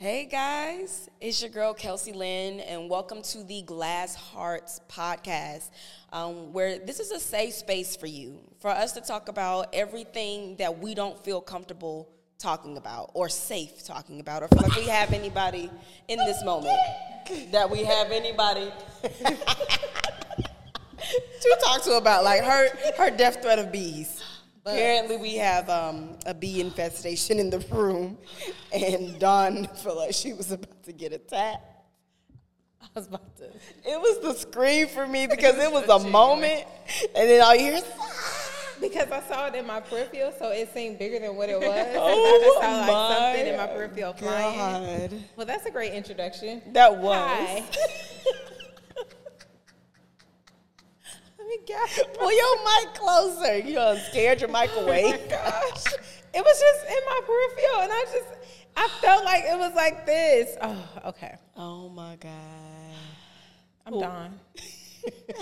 [0.00, 5.70] Hey guys, it's your girl Kelsie Lyn, and welcome to the Glass Hearts podcast,
[6.12, 10.54] um, where this is a safe space for you, for us to talk about everything
[10.58, 12.08] that we don't feel comfortable
[12.38, 15.68] talking about, or safe talking about, or feel like we have anybody
[16.06, 16.78] in this moment,
[17.50, 18.70] that we have anybody
[19.02, 19.10] to
[21.64, 24.17] talk to about, like her her death threat of bees.
[24.74, 28.18] Apparently, we have um, a bee infestation in the room,
[28.72, 31.64] and Dawn felt like she was about to get attacked.
[32.82, 33.44] I was about to.
[33.44, 36.64] It was the scream for me because it was a moment,
[37.14, 37.84] and then all you hear is,
[38.80, 41.86] Because I saw it in my peripheral, so it seemed bigger than what it was.
[41.96, 45.10] Oh I just saw like my something in my peripheral flying.
[45.10, 45.24] God.
[45.36, 46.62] Well, that's a great introduction.
[46.72, 47.62] That was.
[51.50, 52.02] Hi.
[52.18, 53.58] Pull your mic closer.
[53.58, 55.04] You done scared your mic away.
[55.14, 55.84] Oh gosh,
[56.34, 58.26] it was just in my peripheral, and I just
[58.76, 60.56] I felt like it was like this.
[60.60, 61.36] Oh, okay.
[61.56, 62.32] Oh my God.
[63.86, 64.40] I'm done.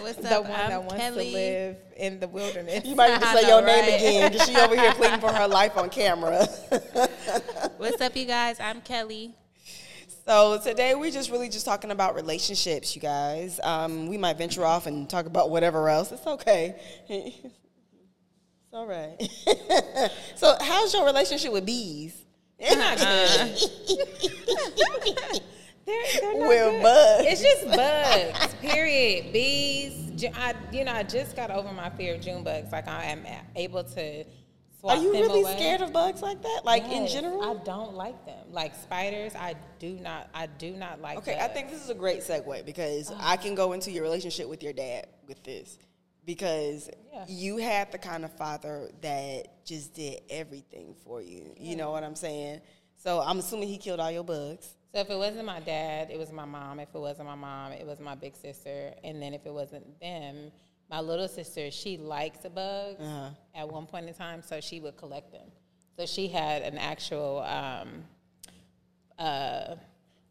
[0.00, 0.44] What's The up?
[0.44, 1.26] one I'm that wants Kelli.
[1.30, 2.84] to live in the wilderness.
[2.84, 5.32] You might have to say know, your name again because she over here pleading for
[5.32, 6.44] her life on camera.
[7.76, 8.58] What's up, you guys?
[8.58, 9.32] I'm Kelli.
[10.26, 13.60] So today we're just really just talking about relationships, you guys.
[13.62, 16.12] Um, we might venture off and talk about whatever else.
[16.12, 16.76] It's okay.
[17.10, 17.52] It's
[18.72, 19.16] all right.
[20.34, 22.16] so how's your relationship with bees?
[22.58, 23.06] They're, not good.
[25.84, 26.82] they're not With good.
[26.82, 27.26] bugs.
[27.26, 28.54] It's just bugs.
[28.62, 29.30] Period.
[29.30, 30.24] Bees.
[30.34, 32.72] I, you know, I just got over my fear of June bugs.
[32.72, 34.24] Like I am able to.
[34.90, 35.56] Are you really away.
[35.56, 36.62] scared of bugs like that?
[36.64, 37.42] Like in general?
[37.42, 38.46] I don't like them.
[38.50, 40.28] Like spiders, I do not.
[40.34, 41.18] I do not like.
[41.18, 43.18] Okay, I think this is a great segue because oh.
[43.20, 45.78] I can go into your relationship with your dad with this.
[46.26, 47.24] Because Yeah.
[47.28, 51.54] you had the kind of father that just did everything for you.
[51.58, 52.62] You know what I'm saying?
[52.96, 54.74] So I'm assuming he killed all your bugs.
[54.94, 56.80] So if it wasn't my dad, it was my mom.
[56.80, 58.94] If it wasn't my mom, it was my big sister.
[59.02, 60.52] And then if it wasn't them,
[60.90, 63.30] my little sister, she likes bugs Uh-huh.
[63.54, 65.46] at one point in time, so she would collect them.
[65.98, 68.04] So she had an actual, um,
[69.18, 69.76] uh,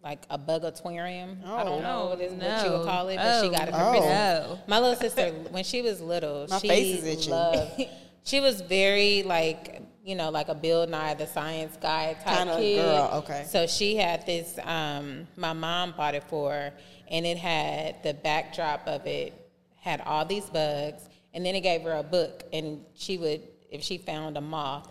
[0.03, 1.37] like a bugatorium.
[1.45, 3.77] I don't know what, is, what you would call it, but she got it for
[3.81, 3.89] Oh.
[3.91, 4.09] Christmas.
[4.09, 4.59] No.
[4.67, 7.81] My little sister, when she was little, My she face is loved.
[8.25, 12.55] She was very like you know like a Bill Nye the Science Guy type Kinda
[12.55, 12.77] kid.
[12.81, 13.43] girl, okay.
[13.49, 14.57] So she had this.
[14.63, 16.73] Um, my mom bought it for her,
[17.11, 19.33] and it had the backdrop of it
[19.83, 23.83] had all these bugs, and then it gave her a book, and she would if
[23.83, 24.87] she found a moth.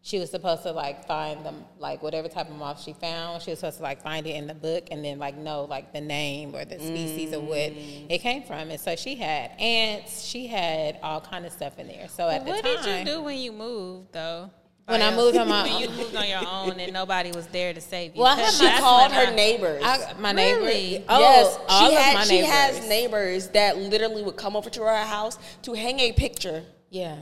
[0.00, 3.40] She was supposed to like find them, like whatever type of moth she found.
[3.42, 5.94] She was supposed to like find it in the book and then like know like
[5.94, 8.06] the name or the species of what Mm.
[8.10, 8.70] it came from.
[8.70, 10.22] And so she had ants.
[10.26, 12.06] She had all kind of stuff in there.
[12.08, 14.50] So at What the time, What did you do when you moved, though?
[14.86, 17.72] When I moved on my when you moved on your own and nobody was there
[17.72, 18.20] to save you.
[18.22, 19.82] Well, I Because She called her I- neighbors.
[19.84, 20.64] I, my Really?
[20.66, 21.04] neighbor.
[21.08, 22.14] Oh, yes, all she of had.
[22.16, 22.50] my She neighbors.
[22.50, 26.62] has neighbors that literally would come over to her house to hang a picture.
[26.90, 27.16] Yeah.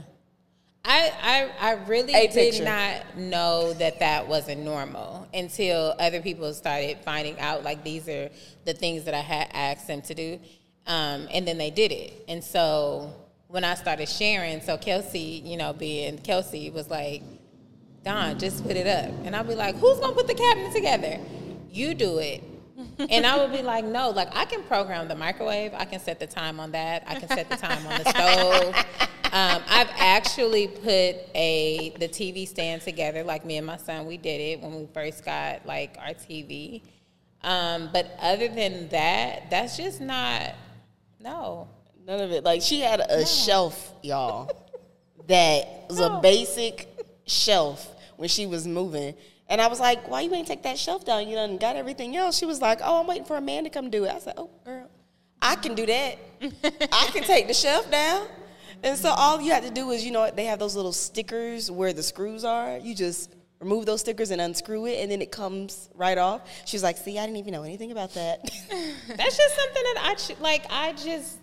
[0.84, 1.12] I,
[1.60, 2.64] I, I really A did picture.
[2.64, 8.28] not know that that wasn't normal until other people started finding out like these are
[8.64, 10.40] the things that I had asked them to do.
[10.88, 12.24] Um, and then they did it.
[12.26, 13.14] And so
[13.46, 17.22] when I started sharing, so Kelsie, you know, being Kelsie was like,
[18.04, 19.12] Dawn, just put it up.
[19.24, 21.18] And I'll be like, who's gonna put the cabinet together?
[21.70, 22.42] You do it.
[23.10, 25.72] and I would be like, no, like I can program the microwave.
[25.74, 27.04] I can set the time on that.
[27.06, 28.74] I can set the time on the stove.
[29.34, 33.24] Um, I've actually put a the TV stand together.
[33.24, 36.82] Like me and my son, we did it when we first got like our TV.
[37.42, 40.54] Um, but other than that, that's just not.
[41.18, 41.68] No,
[42.06, 42.44] None of it.
[42.44, 44.50] Like she had a shelf, y'all,
[45.28, 46.91] that was a basic
[47.26, 49.14] shelf when she was moving.
[49.48, 51.28] And I was like, why you ain't take that shelf down?
[51.28, 52.38] You done got everything else.
[52.38, 54.10] She was like, oh, I'm waiting for a man to come do it.
[54.14, 54.88] I said, oh, girl,
[55.40, 56.18] I can do that.
[56.92, 58.28] I can take the shelf down.
[58.82, 61.70] And so all you had to do is, you know, they have those little stickers
[61.70, 62.78] where the screws are.
[62.78, 66.42] You just remove those stickers and unscrew it, and then it comes right off.
[66.64, 68.42] She's like, see, I didn't even know anything about that.
[69.08, 70.66] that's just something that I like.
[70.68, 71.38] I just,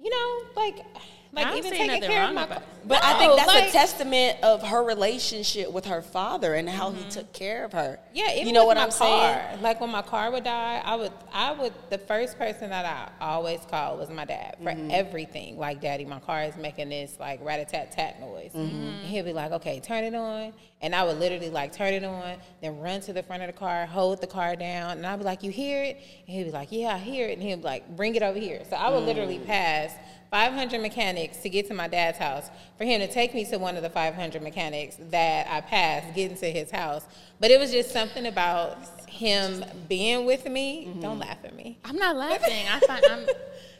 [0.00, 0.84] you know, like,
[1.34, 2.44] like I don't even taking nothing care of my.
[2.44, 2.68] about it.
[2.84, 6.90] But I think that's like- a testament of her relationship with her father and how
[6.90, 7.98] he took care of her.
[8.12, 9.46] Yeah, even you know with what my I'm car.
[9.50, 9.62] saying?
[9.62, 11.72] Like when my car would die, I would, I would.
[11.90, 14.90] The first person that I always call was my dad for Mm-hmm.
[14.90, 15.56] everything.
[15.58, 18.50] Like, Daddy, my car is making this like rat a tat tat noise.
[18.52, 18.76] Mm-hmm.
[18.76, 20.52] And he'd be like, "Okay, turn it on,"
[20.82, 23.52] and I would literally like turn it on, then run to the front of the
[23.54, 25.96] car, hold the car down, and I'd be like, "You hear it?"
[26.26, 28.38] And he'd be like, "Yeah, I hear it," and he'd be like, "Bring it over
[28.38, 29.46] here." So I would literally Mm.
[29.46, 29.92] pass.
[30.32, 32.48] 500 mechanics to get to my dad's house
[32.78, 36.38] for him to take me to one of the 500 mechanics that I passed getting
[36.38, 37.04] to his house.
[37.38, 40.86] But it was just something about him being with me.
[40.86, 41.00] Mm-hmm.
[41.00, 41.78] Don't laugh at me.
[41.84, 42.66] I'm not laughing.
[42.66, 43.26] I find I'm.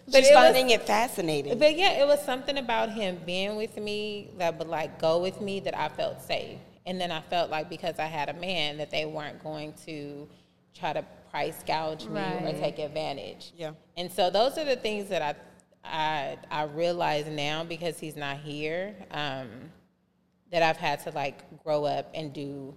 [0.07, 1.59] But She's finding it fascinating.
[1.59, 5.41] But yeah, it was something about him being with me that would like go with
[5.41, 6.59] me that I felt safe.
[6.85, 10.29] And then I felt like because I had a man that they weren't going to
[10.75, 13.53] try to price gouge me or take advantage.
[13.57, 13.71] Yeah.
[13.97, 15.35] And so those are the things that I
[15.85, 19.49] I I realize now because he's not here, um,
[20.51, 22.75] that I've had to like grow up and do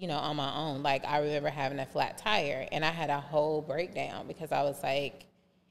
[0.00, 0.82] you know, on my own.
[0.82, 4.62] Like I remember having a flat tire and I had a whole breakdown because I
[4.62, 5.26] was like,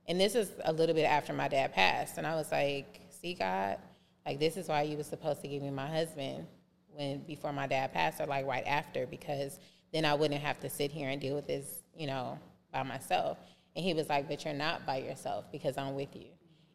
[0.07, 3.33] and this is a little bit after my dad passed, and I was like, see
[3.33, 3.77] God,
[4.25, 6.45] like this is why you were supposed to give me my husband
[6.93, 9.59] when before my dad passed or like right after because
[9.91, 12.37] then I wouldn't have to sit here and deal with this, you know,
[12.71, 13.39] by myself.
[13.75, 16.27] And he was like, but you're not by yourself because I'm with you.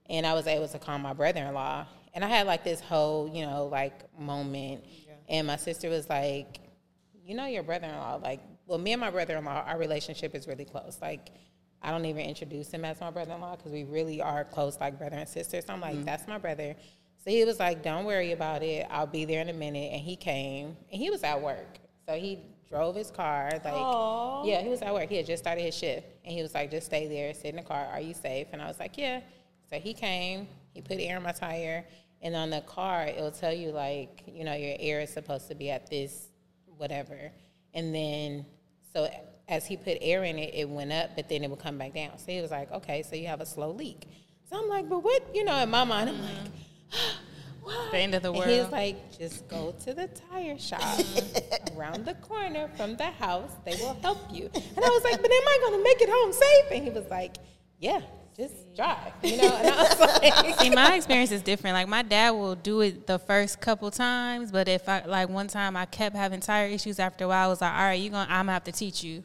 [0.08, 1.86] And I was able to call my brother-in-law.
[2.12, 4.84] And I had like this whole, you know, like moment.
[5.28, 6.60] And my sister was like,
[7.24, 10.98] you know your brother-in-law like well me and my brother-in-law our relationship is really close.
[11.00, 11.30] Like
[11.82, 15.16] i don't even introduce him as my brother-in-law because we really are close like brother
[15.16, 15.60] and sister.
[15.60, 16.04] So i'm like mm-hmm.
[16.04, 16.76] that's my brother.
[17.24, 18.86] So he was like don't worry about it.
[18.90, 19.92] I'll be there in a minute.
[19.92, 21.78] And he came and he was at work.
[22.06, 25.08] So he drove his car like yeah he was at work.
[25.08, 26.06] He had just started his shift.
[26.24, 27.86] And he was like just stay there sit in the car.
[27.86, 28.48] Are you safe?
[28.52, 29.20] And i was like yeah
[29.70, 31.84] so he came he put air in my tire
[32.22, 35.54] and on the car it'll tell you like you know your air is supposed to
[35.54, 36.28] be at this
[36.78, 37.32] whatever.
[37.72, 38.46] And then,
[38.92, 39.08] so
[39.48, 41.94] as he put air in it, it went up, but then it would come back
[41.94, 42.18] down.
[42.18, 44.06] So he was like, okay, so you have a slow leak.
[44.50, 46.52] So I'm like, but what, you know, in my mind, I'm like,
[47.62, 47.90] what?
[47.90, 50.98] The end of the And he was like, just go to the tire shop
[51.76, 53.50] around the corner from the house.
[53.64, 54.50] They will help you.
[54.54, 56.64] And I was like, but am I going to make it home safe?
[56.70, 57.36] And he was like,
[57.78, 58.00] yeah,
[58.36, 59.54] just drive, you know?
[59.56, 61.74] And I was like, See, my experience is different.
[61.74, 65.46] Like my dad will do it the first couple times, but if I like one
[65.48, 68.10] time I kept having tire issues after a while, I was like, all right, you
[68.10, 69.22] gonna I'm gonna have to teach you.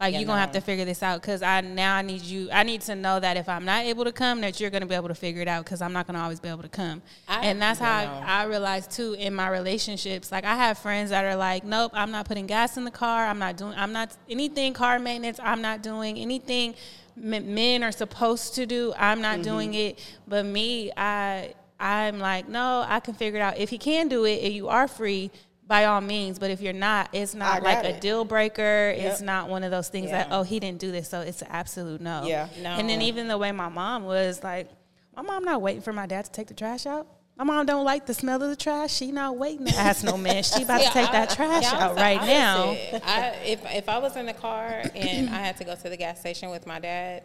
[0.00, 2.48] Like Yeah, you're gonna have to figure this out because I now I need you.
[2.52, 4.94] I need to know that if I'm not able to come, that you're gonna be
[4.96, 7.00] able to figure it out because I'm not gonna always be able to come.
[7.28, 8.22] I- and that's how.
[8.26, 10.30] I, I realized too in my relationships.
[10.32, 13.26] Like I have friends that are like, nope, I'm not putting gas in the car.
[13.26, 13.74] I'm not doing.
[13.76, 15.38] I'm not anything car maintenance.
[15.42, 16.74] I'm not doing anything
[17.16, 18.92] men are supposed to do.
[18.96, 19.42] I'm not mm-hmm.
[19.42, 19.98] doing it.
[20.26, 23.58] But me, I I'm like, no, I can figure it out.
[23.58, 25.30] If he can do it and you are free,
[25.66, 26.38] by all means.
[26.38, 28.94] But if you're not, it's not got like a deal breaker.
[28.96, 31.48] It's not one of those things that oh he didn't do this, so it's an
[31.50, 32.24] absolute no.
[32.26, 32.48] Yeah.
[32.60, 32.70] No.
[32.70, 34.70] And then even the way my mom was like,
[35.16, 37.06] my mom not waiting for my dad to take the trash out.
[37.36, 38.94] My mom don't like the smell of the trash.
[38.94, 40.42] She not waiting to ask no man.
[40.42, 42.64] She about to take I- that trash yeah, out right I now.
[43.04, 45.96] I, if if I was in the car and I had to go to the
[45.96, 47.24] gas station with my dad,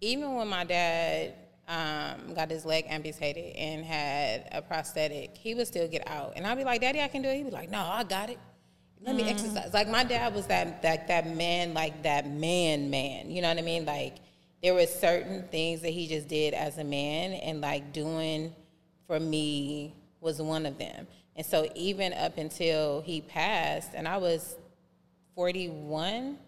[0.00, 1.34] even when my dad
[1.66, 6.46] um, got his leg amputated and had a prosthetic, he would still get out, and
[6.46, 8.38] I'd be like, "Daddy, I can do it." He'd be like, "No, I got it.
[9.00, 13.30] Let me exercise." Like my dad was that that that man, like that man, man.
[13.30, 13.84] You know what I mean?
[13.84, 14.18] Like
[14.62, 18.54] there were certain things that he just did as a man, and like doing
[19.08, 21.08] for me was one of them.
[21.34, 24.56] And so even up until he passed, and I was
[25.34, 26.38] 41,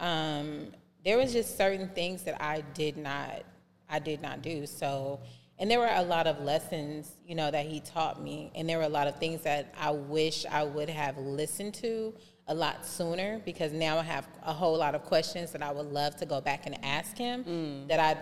[0.00, 0.68] um,
[1.04, 3.42] there was just certain things that I did not,
[3.90, 4.64] I did not do.
[4.66, 5.20] So,
[5.58, 8.78] and there were a lot of lessons, you know, that he taught me, and there
[8.78, 12.14] were a lot of things that I wish I would have listened to
[12.46, 15.86] a lot sooner because now I have a whole lot of questions that I would
[15.92, 17.44] love to go back and ask him
[17.88, 18.16] that I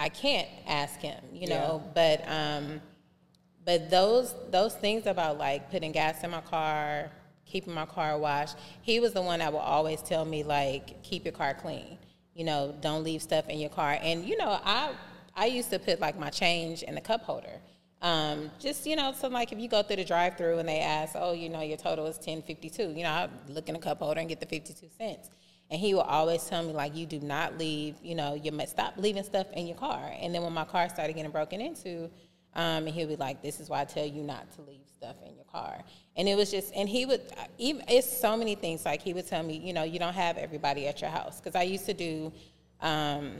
[0.00, 1.82] I can't ask him, you know.
[1.94, 2.80] But um,
[3.68, 7.10] but those those things about like putting gas in my car,
[7.44, 11.26] keeping my car washed, he was the one that would always tell me like keep
[11.26, 11.98] your car clean.
[12.32, 13.98] You know, don't leave stuff in your car.
[14.00, 14.94] And you know, I
[15.36, 17.60] I used to put like my change in the cup holder.
[18.00, 21.12] Um, just you know, so like if you go through the drive-through and they ask,
[21.14, 22.88] oh, you know, your total is ten fifty-two.
[22.96, 25.28] You know, I look in the cup holder and get the fifty-two cents.
[25.70, 27.96] And he will always tell me like, you do not leave.
[28.02, 30.10] You know, you must stop leaving stuff in your car.
[30.22, 32.08] And then when my car started getting broken into,
[32.54, 35.16] um, and he'll be like, "This is why I tell you not to leave stuff
[35.26, 35.82] in your car."
[36.16, 37.20] And it was just, and he would,
[37.58, 38.84] even it's so many things.
[38.84, 41.54] Like he would tell me, you know, you don't have everybody at your house because
[41.54, 42.32] I used to do,
[42.80, 43.32] um,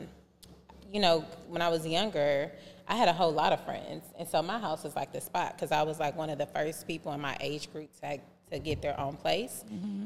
[0.93, 2.53] you know, when I was younger,
[2.87, 5.55] I had a whole lot of friends, and so my house was like the spot
[5.57, 8.19] because I was like one of the first people in my age group to
[8.51, 9.65] to get their own place,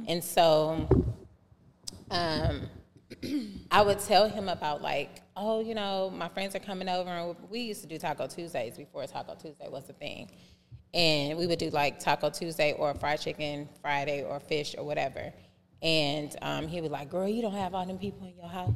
[0.09, 0.89] and so
[2.11, 2.69] um,
[3.71, 7.37] I would tell him about like, oh, you know, my friends are coming over, and
[7.51, 10.31] we used to do Taco Tuesdays before Taco Tuesday was a thing,
[10.95, 15.33] and we would do like Taco Tuesday or fried chicken Friday or fish or whatever,
[15.81, 18.75] and um, he would like, girl, you don't have all them people in your house,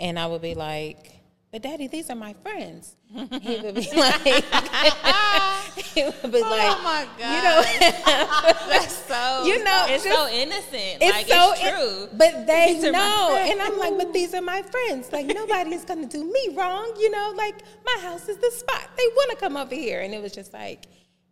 [0.00, 2.94] and I would be like, but daddy, these are my friends.
[3.08, 4.44] he would be like,
[5.94, 7.62] he would be like, oh my god, you know,
[8.68, 10.98] that's so You know, it's just- so innocent.
[11.00, 12.08] it's like so it's true.
[12.18, 15.10] but they These know, and I'm like, but these are my friends.
[15.12, 17.32] Like nobody's gonna do me wrong, you know.
[17.36, 18.88] Like my house is the spot.
[18.96, 20.84] They want to come over here, and it was just like,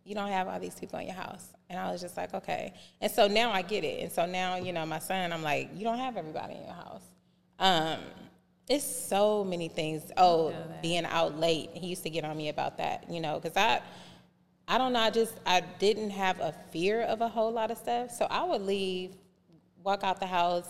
[0.03, 2.73] you don't have all these people in your house, and I was just like, okay.
[3.01, 5.31] And so now I get it, and so now you know my son.
[5.31, 7.03] I'm like, you don't have everybody in your house.
[7.59, 7.99] Um,
[8.67, 10.11] it's so many things.
[10.17, 11.69] Oh, being out late.
[11.73, 13.81] He used to get on me about that, you know, because I.
[14.69, 14.99] I don't know.
[14.99, 18.43] I just I didn't have a fear of a whole lot of stuff, so I
[18.43, 19.11] would leave,
[19.81, 20.67] walk out the house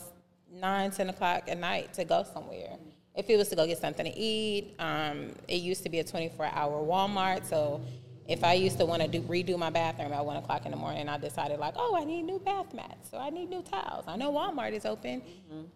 [0.54, 2.78] nine, ten o'clock at night to go somewhere.
[3.16, 6.04] If it was to go get something to eat, um, it used to be a
[6.04, 7.48] twenty-four hour Walmart.
[7.48, 7.82] So
[8.28, 10.78] if I used to want to do redo my bathroom at one o'clock in the
[10.78, 14.06] morning, I decided like, oh, I need new bath mats, so I need new towels.
[14.08, 15.22] I know Walmart is open,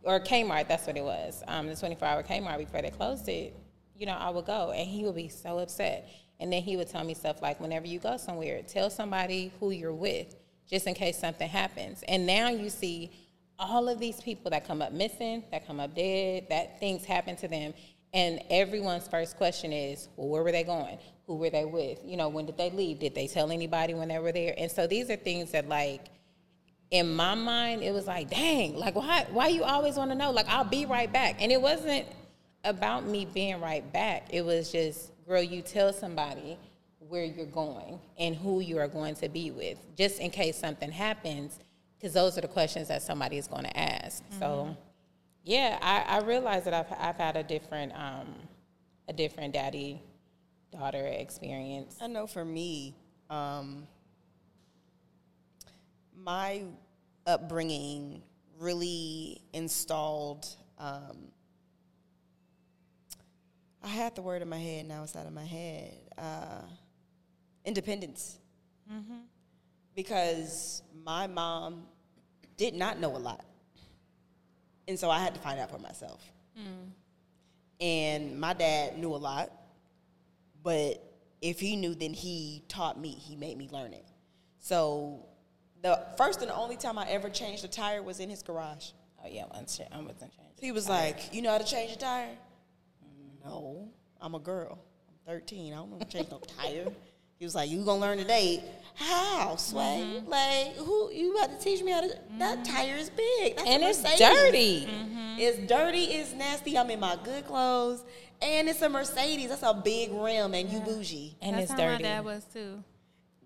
[0.04, 0.68] or Kmart.
[0.68, 1.44] That's what it was.
[1.48, 3.56] Um, the twenty-four hour Kmart before they closed it.
[3.96, 6.10] You know, I would go, and he would be so upset.
[6.40, 9.70] And then he would tell me stuff like, whenever you go somewhere, tell somebody who
[9.70, 10.36] you're with,
[10.68, 12.04] just in case something happens.
[12.08, 13.12] And now you see
[13.60, 17.36] all of these people that come up missing, that come up dead, that things happen
[17.36, 17.76] to them.
[18.14, 20.98] And everyone's first question is, well, where were they going?
[21.28, 22.00] Who were they with?
[22.04, 23.00] You know, when did they leave?
[23.00, 24.54] Did they tell anybody when they were there?
[24.58, 26.02] And so these are things that, like,
[26.90, 30.32] in my mind, it was like, dang, like, why, why you always want to know?
[30.32, 31.42] Like, I'll be right back.
[31.42, 32.06] And it wasn't
[32.66, 34.28] about me being right back.
[34.30, 36.58] It was just, girl, you tell somebody
[37.00, 40.92] where you're going and who you are going to be with, just in case something
[40.92, 41.60] happens,
[41.98, 44.22] because those are the questions that somebody is going to ask.
[44.38, 44.74] So, mm-hmm.
[45.44, 48.36] Yeah, I, I realize that I've, I've had a different, um,
[49.08, 50.02] a different daddy
[50.72, 51.98] daughter experience.
[52.02, 52.96] I know for me,
[53.30, 53.88] um,
[56.16, 56.64] my
[57.26, 58.22] upbringing
[58.60, 60.46] really installed.
[60.78, 61.32] Um,
[63.84, 65.94] I had the word in my head, now it's out of my head.
[66.18, 66.62] Uh,
[67.66, 68.38] independence.
[69.96, 71.84] Because my mom
[72.58, 73.46] did not know a lot.
[74.92, 76.22] And so I had to find out for myself.
[76.60, 76.90] Mm.
[77.80, 79.50] And my dad knew a lot,
[80.62, 81.02] but
[81.42, 83.12] if he knew, then he taught me.
[83.12, 84.06] He made me learn it.
[84.60, 85.26] So
[85.82, 88.90] the first and the only time I ever changed a tire was in his garage.
[89.24, 90.60] Oh yeah, I wasn't I wasn't changing.
[90.60, 92.36] He was like, "You know how to change a tire?"
[93.46, 93.88] No,
[94.20, 94.78] I'm a girl.
[95.08, 95.72] I'm 13.
[95.72, 96.92] I don't know how to change no tire.
[97.42, 98.64] He was like, "You gonna learn today?
[98.94, 100.06] How, Sway?
[100.06, 100.30] Mm-hmm.
[100.30, 101.12] Like, who?
[101.12, 102.08] You about to teach me how to?
[102.38, 102.76] That mm-hmm.
[102.76, 104.20] tire is big, That's and it's Mercedes.
[104.20, 104.86] dirty.
[104.86, 105.18] Mm-hmm.
[105.18, 105.40] Mm-hmm.
[105.40, 106.04] It's dirty.
[106.04, 106.78] It's nasty.
[106.78, 108.04] I'm in my good clothes,
[108.44, 109.50] and it's a Mercedes.
[109.50, 112.04] That's a big rim, and you bougie, And That's it's how dirty.
[112.04, 112.84] my dad was too.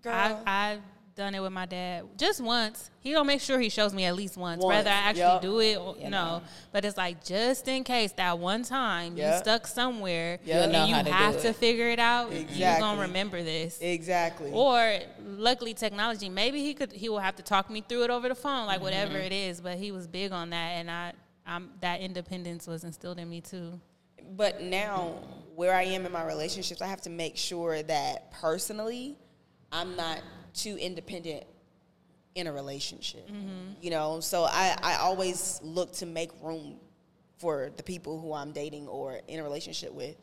[0.02, 0.12] girl.
[0.12, 0.80] I I've
[1.16, 2.90] done it with my dad just once.
[3.00, 5.42] He don't make sure he shows me at least once, Once, whether I actually yup.
[5.42, 6.10] do it or You no.
[6.10, 6.42] know.
[6.72, 9.42] But it's like just in case that one time you Yep.
[9.42, 11.56] stuck somewhere You'll and you to have to it.
[11.56, 13.78] figure it out, you're gonna remember this.
[13.80, 14.50] exactly.
[14.52, 18.28] Or luckily technology, maybe he could he will have to talk me through it over
[18.28, 19.22] the phone, like whatever Mm-hmm.
[19.22, 19.60] it is.
[19.62, 21.12] But he was big on that, and I
[21.46, 23.80] I'm, that independence was instilled in me too.
[24.36, 25.14] but now
[25.54, 29.16] where I am in my relationships, I have to make sure that personally,
[29.72, 30.18] I'm not
[30.56, 31.44] too independent
[32.34, 33.26] in a relationship.
[33.28, 33.72] Mm-hmm.
[33.80, 36.76] You know, so I, I always look to make room
[37.38, 40.16] for the people who I'm dating or in a relationship with.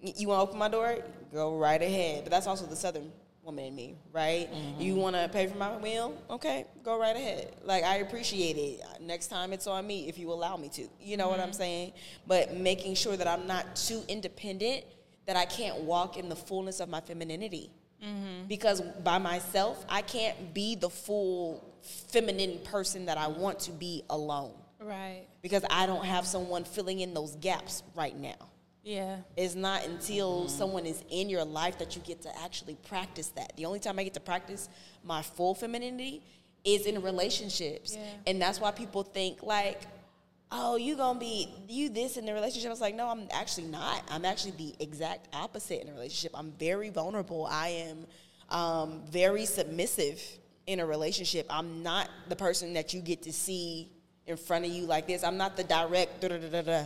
[0.00, 0.98] You want to open my door?
[1.32, 2.24] Go right ahead.
[2.24, 3.12] But that's also the southern
[3.42, 4.48] woman in me, right?
[4.52, 4.80] Mm-hmm.
[4.80, 6.16] You want to pay for my meal?
[6.30, 7.54] Okay, go right ahead.
[7.64, 8.82] Like I appreciate it.
[9.00, 10.88] Next time it's on me if you allow me to.
[11.00, 11.56] You know what I'm mm-hmm.
[11.56, 11.92] saying?
[12.26, 14.84] But making sure that I'm not too independent
[15.26, 17.70] that I can't walk in the fullness of my femininity.
[18.02, 18.46] Mm-hmm.
[18.48, 21.64] Because by myself, I can't be the full
[22.08, 24.52] feminine person that I want to be alone.
[24.80, 25.26] Right.
[25.42, 28.34] Because I don't have someone filling in those gaps right now.
[28.82, 29.18] Yeah.
[29.36, 33.56] It's not until someone is in your life that you get to actually practice that.
[33.56, 34.68] The only time I get to practice
[35.04, 36.22] my full femininity
[36.64, 37.96] is in relationships.
[37.96, 38.04] Yeah.
[38.26, 39.82] And that's why people think like,
[40.52, 42.68] oh, you gonna be you this in the relationship.
[42.68, 44.02] I was like, no, I'm actually not.
[44.10, 46.32] I'm actually the exact opposite in a relationship.
[46.34, 47.48] I'm very vulnerable.
[47.50, 48.06] I am
[48.50, 50.22] um, very submissive
[50.66, 51.46] in a relationship.
[51.50, 53.90] I'm not the person that you get to see
[54.26, 55.24] in front of you like this.
[55.24, 56.84] I'm not the direct da da da da da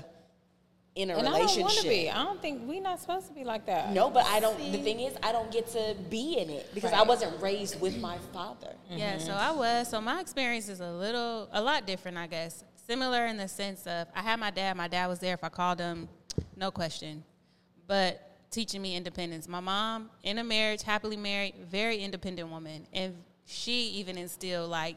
[0.95, 2.11] in a And I don't want to be.
[2.11, 3.93] I don't think we're not supposed to be like that.
[3.93, 4.57] No, but I don't.
[4.73, 7.99] The thing is, I don't get to be in it because I wasn't raised with
[7.99, 8.75] my father.
[8.91, 9.89] Yeah, so I was.
[9.89, 12.65] So my experience is a little, a lot different, I guess.
[12.87, 14.77] Similar in the sense of I had my dad.
[14.77, 16.09] My dad was there if I called him,
[16.57, 17.25] no question.
[17.87, 19.49] But teaching me independence.
[19.49, 23.15] My mom in a marriage, happily married, very independent woman, and
[23.45, 24.97] she even instilled like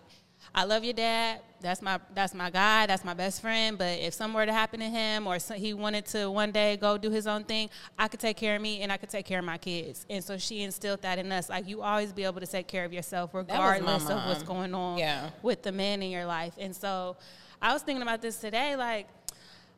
[0.56, 1.42] I love your dad.
[1.62, 2.86] That's my that's my guy.
[2.86, 3.78] That's my best friend.
[3.78, 6.98] But if something were to happen to him, or he wanted to one day go
[6.98, 9.40] do his own thing, I could take care of me and I could take care
[9.40, 10.06] of my kids.
[10.10, 11.50] And so she instilled that in us.
[11.50, 14.98] Like you always be able to take care of yourself, regardless of what's going on
[15.00, 15.32] Yeah.
[15.42, 16.54] with the man in your life.
[16.58, 17.18] And so
[17.62, 19.08] I was thinking about this today, like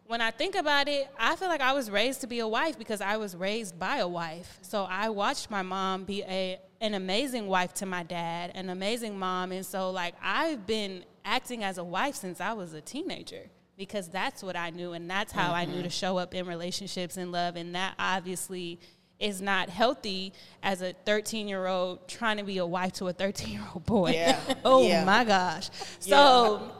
[0.08, 2.78] when I think about it, I feel like I was raised to be a wife
[2.78, 4.60] because I was raised by a wife.
[4.62, 9.18] So I watched my mom be a an amazing wife to my dad, an amazing
[9.18, 13.50] mom, and so like I've been acting as a wife since I was a teenager
[13.78, 15.84] because that's what I knew and that's how I knew mm-hmm.
[15.84, 18.80] to show up in relationships and love and that obviously
[19.20, 20.34] is not healthy
[20.64, 23.86] as a 13 year old trying to be a wife to a 13 year old
[23.86, 24.12] boy.
[24.12, 24.40] Yeah.
[24.66, 25.06] oh Yeah.
[25.06, 25.70] my gosh.
[26.00, 26.72] So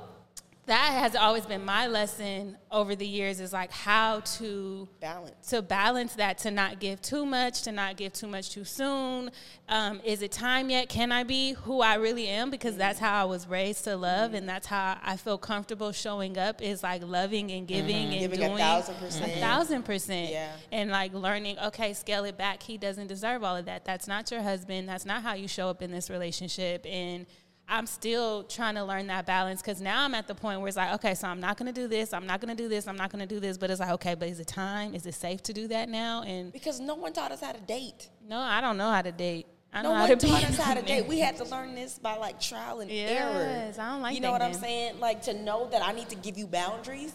[0.68, 5.50] that has always been my lesson over the years is like how to Balance.
[5.50, 9.32] to balance that to not give too much to not give too much too soon.
[9.68, 10.88] Um, is it time yet?
[10.88, 12.50] Can i be who i really am?
[12.52, 13.06] Because that's mm-hmm.
[13.06, 14.36] how i was raised to love mm-hmm.
[14.38, 18.24] and that's how i feel comfortable showing up is like loving and giving mm-hmm.
[18.24, 19.32] and Giving a thousand percent.
[19.32, 20.32] a thousand percent.
[20.32, 20.52] Yeah.
[20.72, 22.64] and like learning okay scale it back.
[22.64, 23.86] He doesn't deserve all of that.
[23.86, 24.88] That's not your husband.
[24.88, 26.86] That's not how you show up in this relationship.
[26.88, 27.26] And
[27.72, 30.76] I'm still trying to learn that balance because now I'm at the point where it's
[30.76, 32.86] like, okay, so I'm not going to do this, I'm not going to do this,
[32.86, 34.94] I'm not going to do this, but it's like, okay, but is it time?
[34.94, 36.22] Is it safe to do that now?
[36.24, 38.10] And Because no one taught us how to date.
[38.28, 39.48] no, I don't know how to date.
[39.74, 41.08] I No one to taught us how to date.
[41.08, 43.88] We had to learn this by like trial and Yes, error.
[43.88, 45.00] I don't like You know what I'm saying?
[45.00, 47.14] Like to know that I need to give you boundaries.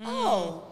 [0.00, 0.04] Mm.
[0.06, 0.68] Oh,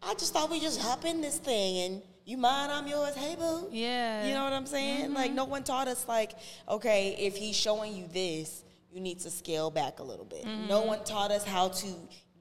[0.00, 3.14] I just thought we just hop in this thing and you mine, I'm yours.
[3.14, 3.68] Hey boo.
[3.72, 4.26] Yeah.
[4.26, 5.06] You know what I'm saying?
[5.06, 5.14] Mm-hmm.
[5.14, 6.32] Like no one taught us like,
[6.68, 10.44] okay, if he's showing you this, you need to scale back a little bit.
[10.44, 10.88] No mm-hmm.
[10.88, 11.86] one taught us how to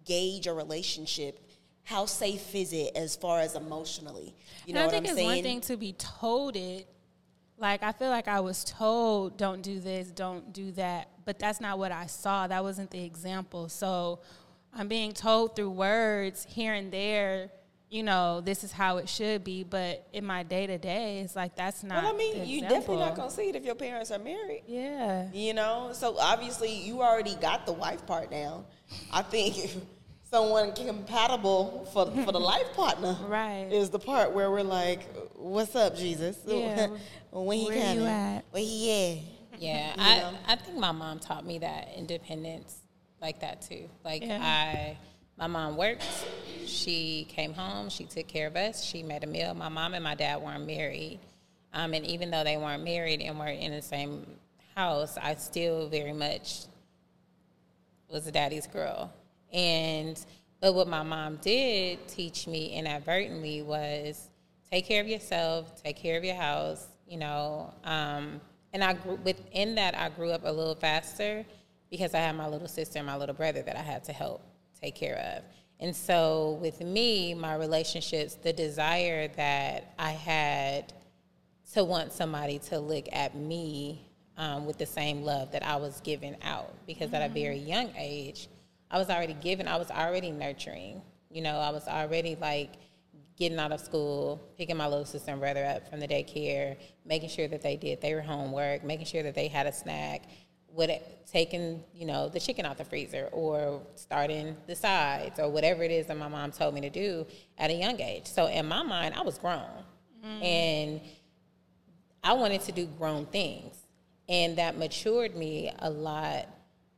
[0.03, 1.39] gauge a relationship.
[1.83, 4.35] How safe is it as far as emotionally?
[4.65, 5.27] You know and I what think I'm it's saying?
[5.29, 6.85] one thing to be told it.
[7.57, 11.61] Like I feel like I was told, don't do this, don't do that, but that's
[11.61, 12.45] not what I saw.
[12.45, 13.69] That wasn't the example.
[13.69, 14.19] So
[14.75, 17.51] I'm being told through words here and there,
[17.89, 19.63] you know, this is how it should be.
[19.63, 22.03] But in my day to day, it's like that's not.
[22.03, 24.63] Well, I mean, the you definitely not gonna see it if your parents are married.
[24.67, 25.29] Yeah.
[25.33, 28.65] You know, so obviously you already got the wife part down.
[29.11, 29.55] I think
[30.29, 33.67] someone compatible for for the life partner, Right.
[33.71, 35.01] is the part where we're like,
[35.35, 36.37] "What's up, Jesus?
[36.45, 36.87] Yeah.
[37.31, 38.07] when he Where you coming?
[38.07, 40.37] at?" Where he at?" Yeah, You I, know?
[40.47, 42.77] I think my mom taught me that independence
[43.21, 43.89] like that too.
[44.03, 44.39] Like Yeah.
[44.39, 44.97] I,
[45.37, 46.05] my mom worked.
[46.65, 47.89] She came home.
[47.89, 48.83] She took care of us.
[48.83, 49.53] She made a meal.
[49.53, 51.19] My mom and my dad weren't married,
[51.73, 54.25] um, and even though they weren't married and weren't in the same
[54.75, 56.65] house, I still very much
[58.09, 59.13] was a daddy's girl.
[59.53, 60.19] And
[60.59, 64.29] but what my mom did teach me inadvertently was
[64.71, 67.73] take care of yourself, take care of your house, you know.
[67.83, 68.41] Um,
[68.73, 71.45] and I grew within that I grew up a little faster
[71.91, 74.41] because I had my little sister and my little brother that I had to help
[74.81, 75.43] take care of.
[75.79, 80.93] And so with me, my relationships, the desire that I had
[81.73, 84.01] to want somebody to look at me
[84.37, 87.91] um, with the same love that I was giving out because at a very young
[87.97, 88.47] age,
[88.89, 91.01] I was already giving, I was already nurturing.
[91.29, 92.73] You know, I was already like
[93.37, 97.29] getting out of school, picking my little sister and brother up from the daycare, making
[97.29, 100.23] sure that they did their homework, making sure that they had a snack,
[100.77, 100.91] what
[101.25, 105.89] taking you know the chicken out the freezer or starting the sides or whatever it
[105.89, 107.25] is that my mom told me to do
[107.57, 108.27] at a young age.
[108.27, 109.83] So in my mind, I was grown,
[110.23, 110.43] mm.
[110.43, 111.01] and
[112.23, 113.75] I wanted to do grown things,
[114.29, 116.47] and that matured me a lot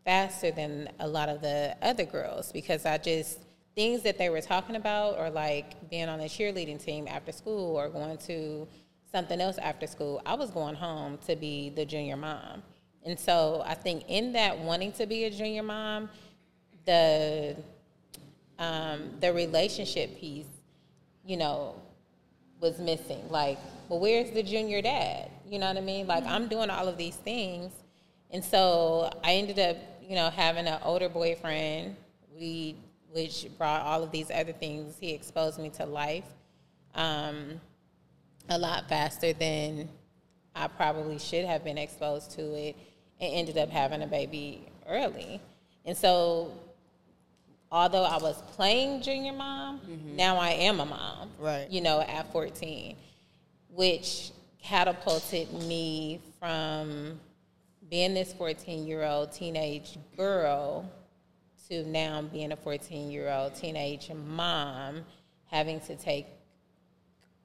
[0.04, 3.40] faster than a lot of the other girls because I just
[3.76, 7.78] things that they were talking about or like being on the cheerleading team after school
[7.78, 8.68] or going to
[9.10, 10.22] something else after school.
[10.26, 12.62] I was going home to be the junior mom.
[13.10, 16.12] And so I think in that wanting to be a junior mom,
[16.86, 17.56] the
[18.60, 20.46] um, the relationship piece,
[21.26, 21.74] you know,
[22.60, 23.28] was missing.
[23.30, 25.32] Like, well, where's the junior dad?
[25.50, 26.06] You know what I mean?
[26.06, 27.72] Like, I'm doing all of these things.
[28.30, 31.96] And so I ended up, you know, having an older boyfriend,
[32.38, 32.76] we,
[33.12, 34.98] which brought all of these other things.
[35.00, 36.26] He exposed me to life
[36.94, 37.60] um,
[38.50, 39.90] a lot faster than
[40.56, 42.76] I probably should have been exposed to it
[43.20, 45.42] and ended up having a baby early.
[45.86, 46.52] And so,
[47.72, 50.16] although I was playing junior mom, mm-hmm.
[50.16, 51.30] now I am a mom.
[51.40, 51.70] Right.
[51.70, 52.96] You know, at 14,
[53.70, 57.20] which catapulted me from
[57.90, 60.90] being this 14 year old teenage girl
[61.70, 65.04] to now being a 14 year old teenage mom,
[65.50, 66.28] having to take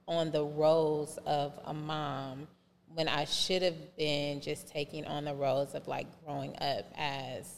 [0.06, 2.46] on the roles of a mom
[2.94, 7.50] when I should have been just taking on the roles of like growing up as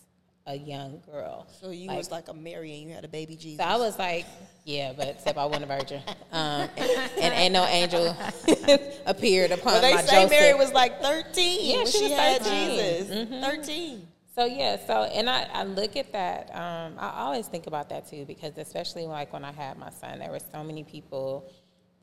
[0.47, 1.47] a young girl.
[1.61, 3.59] So you Like- was like a Mary and you had a baby Jesus.
[3.59, 4.25] So I was like,
[4.65, 8.17] yeah, but except I wasn't a virgin, um, and, and ain't no angel
[9.07, 10.31] appeared upon But they my say Joseph.
[10.31, 12.71] Mary was like 13 Yeah, when she she, had 13.
[12.71, 13.45] Jesus.
[13.45, 14.09] 13.
[14.35, 16.51] So yeah, so and I, I look at that.
[16.55, 20.19] Um, I always think about that too because especially like when I had my son,
[20.19, 21.51] there were so many people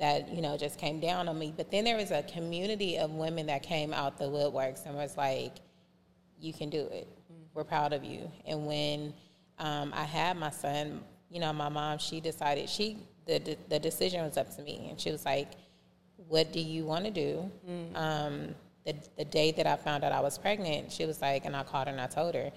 [0.03, 1.53] that you know just came down on me.
[1.55, 5.15] But then there was a community of women that came out the woodworks and was
[5.15, 5.53] like,
[6.39, 7.07] "You can do it.
[7.53, 9.13] We're proud of you." And when
[9.59, 14.25] um, I had my son, you know, my mom she decided she the the decision
[14.25, 15.51] was up to me, and she was like,
[16.27, 17.49] "What do you want to do?"
[17.95, 21.55] Um, the the day that I found out I was pregnant, she was like, and
[21.55, 22.51] I called her and I told her.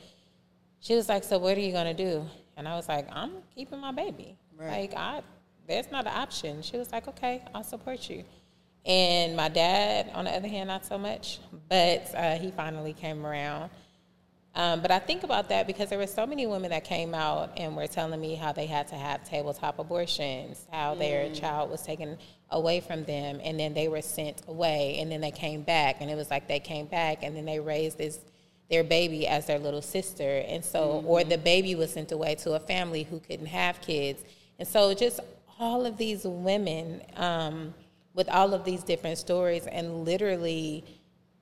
[0.80, 3.80] She was like, "So what are you gonna do?" And I was like, "I'm keeping
[3.80, 4.37] my baby.
[4.59, 4.90] Right.
[4.90, 5.22] Like I,
[5.66, 8.24] that's not an option." She was like, "Okay, I'll support you."
[8.85, 13.26] And my dad, on the other hand, not so much, but uh, he finally came
[13.26, 13.70] around.
[14.55, 17.52] Um, but I think about that because there were so many women that came out
[17.59, 21.83] and were telling me how they had to have tabletop abortions, how their child was
[21.83, 22.16] taken
[22.50, 26.11] away from them, and then they were sent away, and then they came back, and
[26.11, 28.20] it was like they came back, and then they raised this
[28.70, 32.55] their baby as their little sister, and so or the baby was sent away to
[32.55, 34.24] a family who couldn't have kids,
[34.59, 35.20] and so just
[35.58, 37.74] all of these women um,
[38.14, 40.84] with all of these different stories, and literally,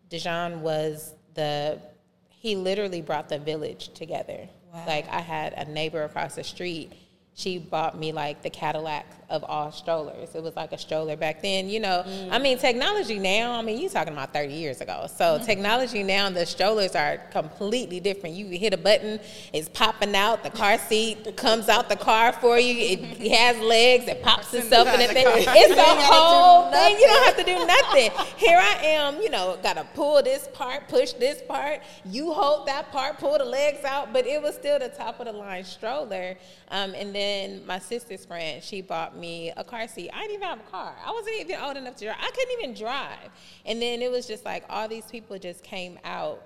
[0.09, 1.81] Dijon was the
[2.29, 4.49] he literally brought the village together.
[4.87, 6.93] Like I had a neighbor across the street.
[7.35, 10.35] She bought me like the Cadillac of all strollers.
[10.35, 12.05] It was like a stroller back then, you know.
[12.31, 13.53] I mean, technology now.
[13.53, 15.07] I mean, you're talking about thirty years ago.
[15.15, 18.37] So technology now, the strollers are completely different.
[18.37, 19.21] You hit a button,
[19.53, 20.43] it's popping out.
[20.43, 22.75] The car seat comes out the car for you.
[22.75, 24.07] It has legs.
[24.07, 25.27] It pops itself in the thing.
[25.27, 25.83] It's a
[26.13, 26.99] whole thing.
[26.99, 28.11] You don't have to do nothing.
[28.37, 29.21] Here I am.
[29.21, 31.81] You know, got to pull this part, push this part.
[32.05, 34.13] You hold that part, pull the legs out.
[34.13, 36.37] But it was still the top of the line stroller.
[36.71, 40.11] Um, and then my sister's friend, she bought me a car seat.
[40.13, 40.95] I didn't even have a car.
[41.05, 42.17] I wasn't even old enough to drive.
[42.21, 43.31] I couldn't even drive.
[43.67, 46.43] And then it was just like all these people just came out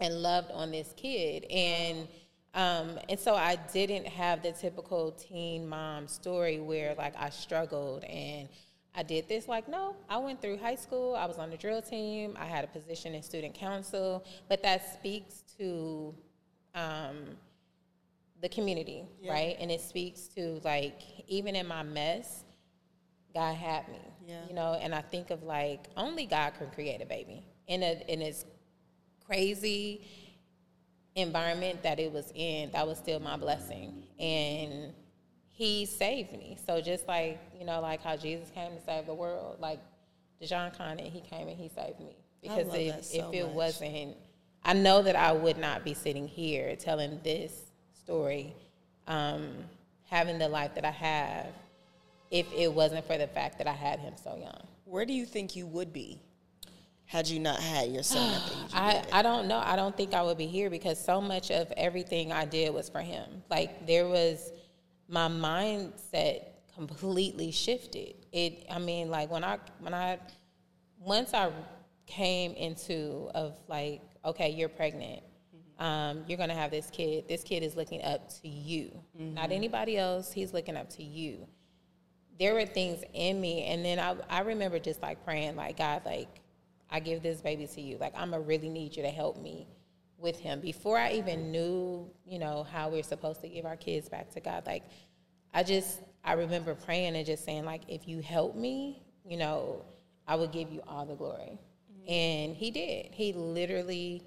[0.00, 2.08] and loved on this kid and
[2.52, 8.02] um, and so I didn't have the typical teen mom story where like I struggled
[8.04, 8.48] and
[8.94, 11.82] I did this like no I went through high school I was on the drill
[11.82, 16.14] team I had a position in student council but that speaks to
[16.74, 17.36] um,
[18.40, 22.44] the community right and it speaks to like even in my mess
[23.34, 24.40] God had me Yeah.
[24.48, 28.02] you know and I think of like only God can create a baby in a
[28.08, 28.44] in its
[29.24, 30.02] crazy
[31.14, 34.04] environment that it was in, that was still my blessing.
[34.18, 34.92] And
[35.48, 36.56] he saved me.
[36.66, 39.80] So just like, you know, like how Jesus came to save the world, like
[40.42, 42.16] Dejon Conant, he came and he saved me.
[42.42, 43.54] Because if, so if it much.
[43.54, 44.16] wasn't,
[44.64, 47.52] I know that I would not be sitting here telling this
[48.04, 48.54] story,
[49.06, 49.48] um,
[50.08, 51.46] having the life that I have,
[52.30, 54.66] if it wasn't for the fact that I had him so young.
[54.84, 56.20] Where do you think you would be
[57.10, 59.02] had you not had your son at the age I.
[59.10, 59.58] I don't know.
[59.58, 62.88] I don't think I would be here because so much of everything I did was
[62.88, 63.42] for him.
[63.50, 64.52] Like there was
[65.08, 68.14] my mindset completely shifted.
[68.30, 70.18] It I mean like when I when I
[71.00, 71.50] once I
[72.06, 75.22] came into of like okay, you're pregnant.
[75.80, 77.26] Um, you're gonna have this kid.
[77.26, 80.30] This kid is looking up to you, not anybody else.
[80.30, 81.48] He's looking up to you.
[82.38, 86.02] There were things in me and then I, I remember just like praying like god
[86.06, 86.40] like
[86.90, 87.96] i give this baby to you.
[87.98, 89.66] Like i'm gonna really need you to help me
[90.18, 90.60] with him.
[90.60, 94.40] Before i even knew you know how we're supposed to give our kids back to
[94.40, 94.84] god like
[95.54, 99.82] i just i remember praying and just saying like if you help me you know
[100.28, 101.58] i will give you all the glory.
[102.08, 103.08] And he did.
[103.12, 104.24] He literally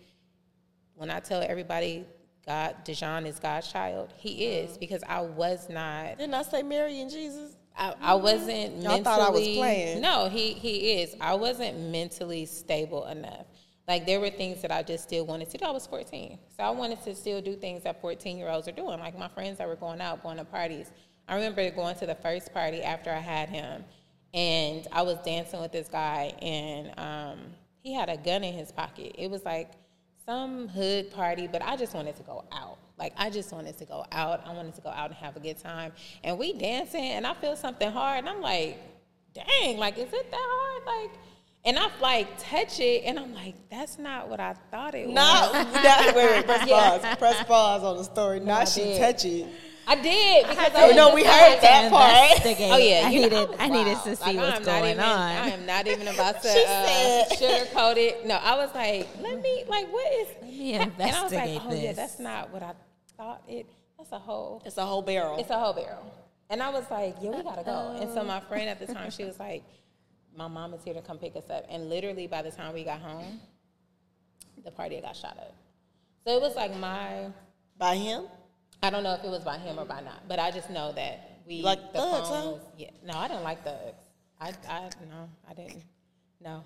[1.03, 2.05] when i tell everybody
[2.45, 7.01] god Dijon is god's child he is because i was not Didn't I say Mary
[7.01, 7.57] and Jesus?
[7.75, 9.03] I, I wasn't Y'all mentally.
[9.03, 9.99] thought I was playing.
[9.99, 11.15] No, he he is.
[11.19, 13.47] I wasn't mentally stable enough.
[13.87, 15.65] Like there were things that I just still wanted to do.
[15.65, 18.71] I was 14, so I wanted to still do things that 14 year olds are
[18.73, 18.99] doing.
[18.99, 20.91] Like my friends that were going out, going to parties.
[21.27, 23.83] I remember going to the first party after I had him,
[24.33, 27.39] and I was dancing with this guy, and um,
[27.81, 29.15] he had a gun in his pocket.
[29.17, 29.71] It was like
[30.25, 32.77] some hood party, but I just wanted to go out.
[32.97, 34.41] Like I just wanted to go out.
[34.45, 35.91] I wanted to go out and have a good time.
[36.23, 38.77] And we dancing, and I feel something hard, and I'm like,
[39.33, 40.83] dang, like is it that hard?
[40.85, 41.19] Like,
[41.65, 45.49] and I like touch it, and I'm like, that's not what I thought it No,
[45.53, 45.73] was.
[45.73, 47.15] that, wait, wait, press pause.
[47.17, 48.39] Press pause on the story.
[48.39, 49.01] Not she did.
[49.01, 49.47] touch it.
[49.85, 52.71] I I did because to I was no, just we like- heard that part.
[52.73, 53.49] Oh yeah, I you needed.
[53.49, 55.19] was I needed to see Like, what's I'm not going even, on.
[55.19, 56.85] I am not even about to She uh,
[57.25, 58.25] said- sugarcoat it.
[58.25, 60.27] No, I was like, let me like, what is?
[60.41, 62.73] Let me and I was like, investigate oh yeah, that's not what I
[63.17, 63.43] thought.
[63.47, 63.65] It
[63.97, 64.61] that's a whole.
[64.65, 65.37] It's a whole barrel.
[65.37, 66.13] It's a whole barrel.
[66.49, 67.97] And I was like, yeah, we gotta go.
[67.99, 69.63] And so my friend at the time, she was like,
[70.35, 71.65] my mom is here to come pick us up.
[71.69, 73.39] And literally by the time we got home,
[74.63, 75.53] the party had got shot up.
[76.25, 77.27] So it was like my,
[77.77, 78.23] By him?
[78.83, 80.91] I don't know if it was by him or by not, but I just know
[80.91, 82.65] that we, You like the thugs, phone huh?
[82.77, 84.03] yeah, no, I didn't like thugs.
[84.41, 85.83] I, I, no, I didn't,
[86.43, 86.63] no.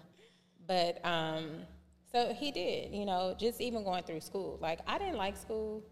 [0.68, 1.62] But, um,
[2.12, 4.58] so he did, you know, just even going through school.
[4.60, 5.84] Like, I didn't like school.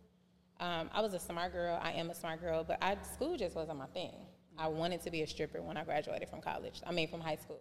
[0.59, 1.79] Um, I was a smart girl.
[1.79, 4.15] I am a smart girl, but I, school just wasn't my thing.
[4.57, 6.81] I wanted to be a stripper when I graduated from college.
[6.87, 7.59] I mean, from high school.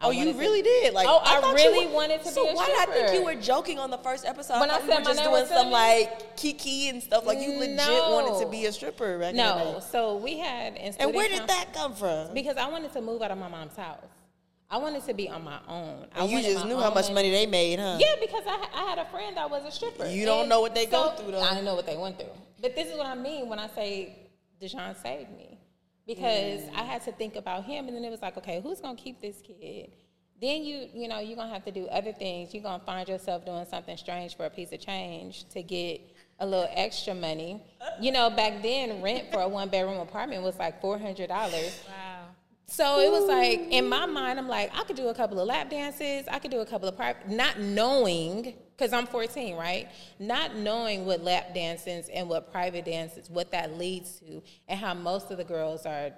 [0.00, 0.92] Oh, I Oh, you wanted to- really did?
[0.92, 2.66] Like, Oh, I thought really were- wanted to so be a stripper.
[2.66, 4.60] So, why did I think you were joking on the first episode?
[4.60, 7.02] When I I said you were my just name doing was some like kiki and
[7.02, 7.24] stuff.
[7.26, 7.78] Like you legit
[8.10, 11.72] wanted to be a stripper Right No, so we had And where did coun- that
[11.72, 12.34] come from?
[12.34, 13.98] Because I wanted to move out of my mom's house.
[14.70, 16.06] I wanted to be on my own.
[16.14, 17.96] I And you just knew how much money they made, huh?
[18.00, 20.06] Yeah, because I, I had a friend that was a stripper.
[20.06, 21.40] You don't know what they go through, though.
[21.40, 22.32] I didn't know what they went through.
[22.60, 24.16] But this is what I mean when I say
[24.60, 25.58] Deshaun saved me.
[26.06, 26.74] Because Mm.
[26.76, 29.20] I had to think about him and then it was like, okay, who's gonna keep
[29.20, 29.90] this kid?
[30.40, 32.52] Then you, you know, you're gonna have to do other things.
[32.52, 36.00] You're gonna find yourself doing something strange for a piece of change to get
[36.40, 37.62] a little extra money.
[38.00, 41.80] You know, back then rent for a one bedroom apartment was like four hundred dollars.
[41.88, 42.26] Wow.
[42.66, 45.46] So it was like in my mind, I'm like, I could do a couple of
[45.46, 49.88] lap dances, I could do a couple of private, not knowing, because I'm 14, right?
[50.18, 54.94] Not knowing what lap dances and what private dances, what that leads to, and how
[54.94, 56.10] most of the girls are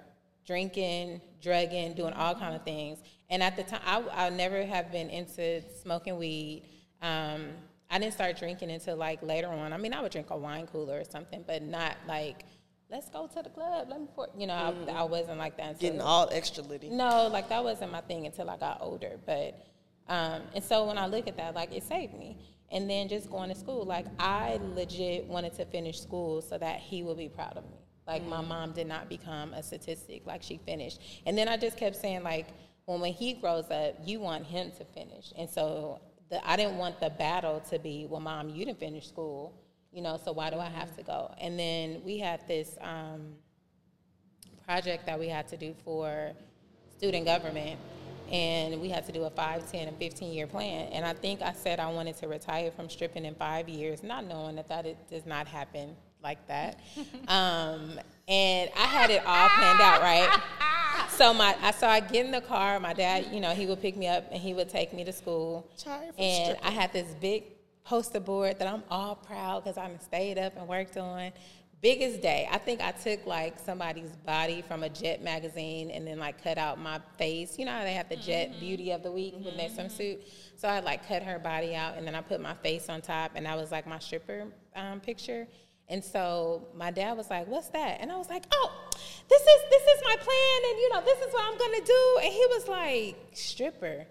[0.45, 2.99] drinking, drugging, doing all kind of things.
[3.29, 6.63] And at the time, I, I never have been into smoking weed.
[7.01, 7.49] Um,
[7.91, 9.73] I didn't start drinking until like later on.
[9.73, 12.43] I mean, I would drink a wine cooler or something, but not like,
[12.89, 13.87] let's go to the club.
[13.89, 14.53] Let me, pour, you know,
[14.87, 15.67] I, I wasn't like that.
[15.71, 16.89] until- Getting all extra litty.
[16.89, 19.19] no, like that wasn't my thing until I got older.
[19.25, 19.65] But
[20.07, 22.37] um, and so when I look at that, like it saved me.
[22.69, 26.79] And then just going to school, like I legit wanted to finish school so that
[26.79, 27.77] he would be proud of me.
[28.05, 31.01] Like my mom did not become a statistic, like she finished.
[31.25, 32.47] And then I just kept saying, like,
[32.85, 35.31] when when he grows up, you want him to finish.
[35.37, 39.07] And so the, I didn't want the battle to be, well, mom, you didn't finish
[39.07, 39.53] school,
[39.91, 41.33] you know, so why do I have to go?
[41.39, 42.77] And then we had this.
[42.81, 43.35] Um,
[44.67, 46.33] project that we had to do for
[46.97, 47.79] student government
[48.31, 50.91] and we had to do a 5 10 and 15 year plan.
[50.91, 54.25] And i think i said i wanted to retire from stripping in five years not
[54.25, 56.79] knowing that that it does not happen like that.
[57.27, 60.41] Um, and i had it all planned out right?
[61.09, 63.81] So my I, so i get in the car my dad you know he would
[63.81, 65.67] pick me up and he would take me to school.
[66.17, 66.63] And stripping.
[66.63, 67.43] i had this big
[67.83, 71.31] poster board that i'm all proud because i stayed up and worked on
[71.81, 76.17] biggest day i think i took like somebody's body from a jet magazine and then
[76.19, 77.57] like cut out my face.
[77.59, 80.19] You know how they have the jet beauty of the week with their swimsuit?
[80.55, 83.31] So i like cut her body out and then i put my face on top
[83.35, 85.47] and that was like my stripper um, picture.
[85.89, 87.97] And so my dad was like what's that?
[88.01, 88.71] And i was like oh
[89.29, 92.19] this is this is my plan and you know this is what i'm gonna do.
[92.23, 94.05] And he was like stripper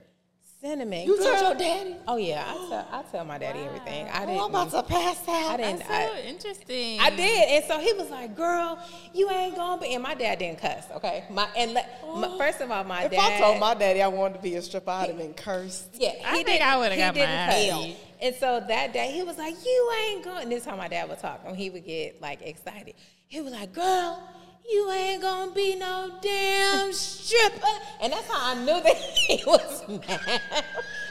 [0.61, 1.97] cinnamon You told your daddy?
[2.09, 4.83] oh yeah i tell, I tell my daddy everything i Oh, didn't I'm about to
[4.83, 5.51] pass out.
[5.53, 5.79] I didn't.
[5.81, 7.01] That's so I, interesting.
[7.01, 8.79] I did, and so he was like, "Girl,
[9.13, 11.25] you ain't gonna be." And my dad didn't cuss, okay?
[11.31, 11.83] My and le,
[12.17, 12.39] my, oh.
[12.39, 13.19] first of all, my If dad.
[13.19, 15.89] If I told my daddy I wanted to be a stripper, I'd have been cursed.
[15.95, 17.97] yeah, I he think didn't- I would've he got my didn't ass cuss.
[18.23, 20.89] And so that day, he was like, "You ain't going." And this is how my
[20.89, 22.95] dad would talk, and he would get like excited.
[23.29, 24.23] He was like, "Girl."
[24.69, 27.67] You ain't gonna be no damn stripper.
[28.01, 28.97] And that's how I knew that
[29.29, 30.65] he was mad.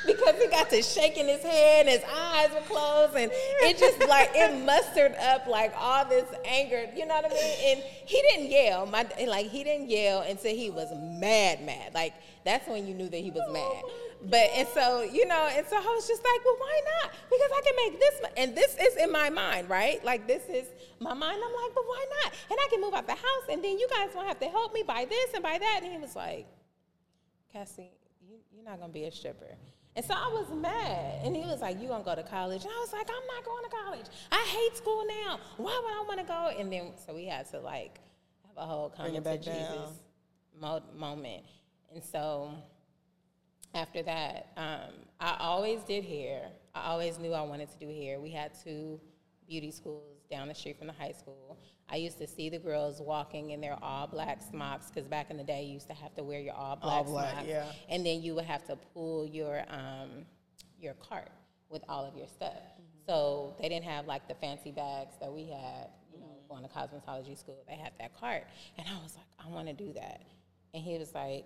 [0.06, 4.00] Because he got to shaking his head and his eyes were closed and it just
[4.08, 7.78] like it mustered up like all this anger, you know what I mean?
[7.78, 8.86] And he didn't yell.
[8.86, 10.90] My like he didn't yell and until he was
[11.20, 11.94] mad, mad.
[11.94, 12.14] Like
[12.44, 13.84] that's when you knew that he was mad.
[14.30, 17.14] But and so you know, and so I was just like, well, why not?
[17.30, 20.04] Because I can make this, and this is in my mind, right?
[20.04, 20.68] Like this is
[21.00, 21.38] my mind.
[21.44, 22.34] I'm like, but why not?
[22.50, 24.74] And I can move out the house, and then you guys won't have to help
[24.74, 25.82] me buy this and buy that.
[25.84, 26.48] And he was like,
[27.52, 27.92] Cassie,
[28.28, 29.58] you, you're not gonna be a stripper.
[29.96, 31.22] And so I was mad.
[31.24, 32.64] And he was like, You gonna go to college?
[32.64, 34.06] And I was like, I'm not going to college.
[34.32, 35.40] I hate school now.
[35.58, 36.60] Why would I wanna go?
[36.60, 38.00] And then so we had to like
[38.48, 39.90] have a whole come Bring it into back Jesus
[40.60, 41.44] mo- moment.
[41.94, 42.52] And so
[43.74, 46.50] after that, um, I always did hair.
[46.74, 48.20] I always knew I wanted to do hair.
[48.20, 49.00] We had two
[49.48, 51.58] beauty schools down the street from the high school.
[51.90, 55.38] I used to see the girls walking in their all black smocks because back in
[55.38, 57.66] the day you used to have to wear your all black All black, smocks, yeah.
[57.90, 60.26] and then you would have to pull your um,
[60.80, 61.30] your cart
[61.70, 62.54] with all of your stuff.
[63.08, 66.70] So they didn't have like the fancy bags that we had, you know, going to
[66.70, 67.64] cosmetology school.
[67.68, 68.46] They had that cart,
[68.80, 70.22] and I was like, I want to do that.
[70.74, 71.46] And he was like,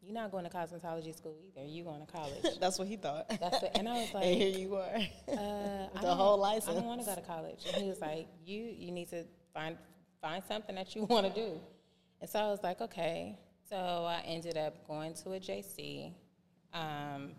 [0.00, 1.66] You're not going to cosmetology school either.
[1.66, 2.44] You going to college.
[2.60, 3.28] That's what he thought.
[3.40, 3.72] That's it.
[3.74, 4.94] And I was like, and here you are.
[4.94, 6.76] uh, the whole I license.
[6.76, 7.64] don't want to go to college.
[7.66, 9.24] And he was like, you you need to
[9.56, 9.76] find
[10.20, 11.58] find something that you want to do.
[12.20, 13.38] And so I was like, okay.
[13.68, 16.12] So I ended up going to a JC.
[16.72, 17.32] Um,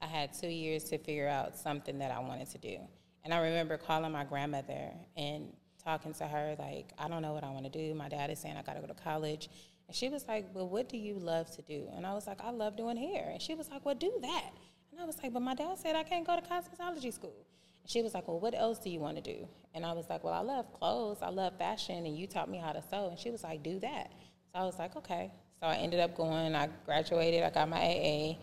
[0.00, 2.78] I had two years to figure out something that I wanted to do.
[3.24, 7.44] And I remember calling my grandmother and talking to her, like, I don't know what
[7.44, 7.94] I want to do.
[7.94, 9.48] My dad is saying I got to go to college.
[9.86, 11.88] And she was like, Well, what do you love to do?
[11.94, 13.30] And I was like, I love doing hair.
[13.30, 14.50] And she was like, Well, do that.
[14.90, 17.46] And I was like, But my dad said I can't go to cosmetology school.
[17.86, 19.46] She was like, Well, what else do you want to do?
[19.74, 21.18] And I was like, Well, I love clothes.
[21.22, 22.06] I love fashion.
[22.06, 23.08] And you taught me how to sew.
[23.08, 24.12] And she was like, Do that.
[24.52, 25.30] So I was like, Okay.
[25.60, 26.54] So I ended up going.
[26.54, 27.42] I graduated.
[27.42, 28.36] I got my AA.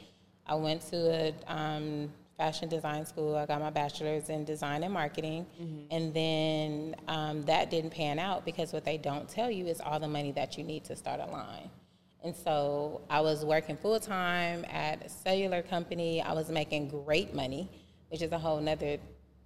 [0.45, 3.35] I went to a um, fashion design school.
[3.35, 5.45] I got my bachelor's in design and marketing.
[5.91, 9.99] And then um, that didn't pan out because what they don't tell you is all
[9.99, 11.69] the money that you need to start a line.
[12.23, 16.21] And so I was working full time at a cellular company.
[16.21, 17.69] I was making great money,
[18.09, 18.97] which is a whole nother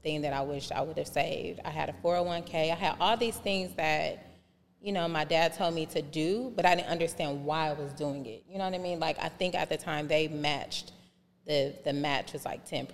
[0.03, 1.59] thing that I wish I would have saved.
[1.63, 2.71] I had a 401k.
[2.71, 4.27] I had all these things that,
[4.81, 7.93] you know, my dad told me to do, but I didn't understand why I was
[7.93, 8.43] doing it.
[8.47, 8.99] You know what I mean?
[8.99, 10.91] Like I think at the time they matched
[11.45, 12.89] the the match was like 10%.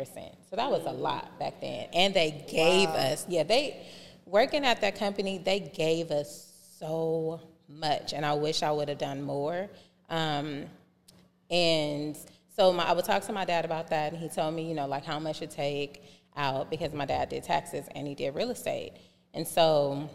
[0.49, 1.87] So that was a lot back then.
[1.93, 3.85] And they gave us, yeah, they
[4.25, 8.97] working at that company, they gave us so much and I wish I would have
[8.97, 9.69] done more.
[10.09, 10.65] Um,
[11.51, 12.17] and
[12.55, 14.75] so my, I would talk to my dad about that, and he told me, you
[14.75, 16.03] know, like how much it take
[16.39, 18.93] out because my dad did taxes and he did real estate.
[19.33, 20.09] And so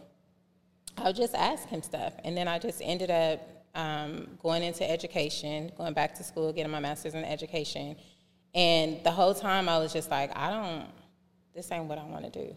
[0.97, 2.15] I would just ask him stuff.
[2.25, 3.41] And then I just ended up
[3.75, 7.97] um, going into education, going back to school, getting my master's in education.
[8.55, 10.87] And the whole time I was just like, I don't,
[11.55, 12.57] this ain't what I want to do.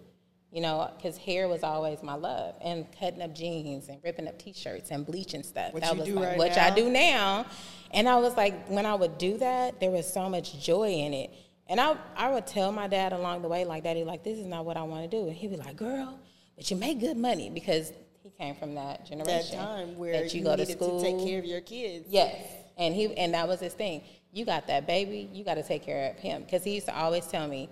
[0.49, 4.39] You know, because hair was always my love, and cutting up jeans and ripping up
[4.39, 5.73] T-shirts and bleaching stuff.
[5.73, 6.67] What that was like, right what now?
[6.67, 7.45] I do now.
[7.91, 11.13] And I was like, when I would do that, there was so much joy in
[11.13, 11.31] it.
[11.69, 14.45] And I, I would tell my dad along the way, like, Daddy, like, this is
[14.45, 15.27] not what I want to do.
[15.27, 16.17] And he'd be like, girl,
[16.55, 17.91] but you make good money because
[18.23, 19.57] he came from that That generation.
[19.59, 20.99] time where that you, go to school.
[21.01, 22.05] to take care of your kids.
[22.09, 22.35] Yes,
[22.77, 24.01] and he and that was his thing.
[24.31, 26.95] You got that baby, you got to take care of him because he used to
[26.97, 27.69] always tell me,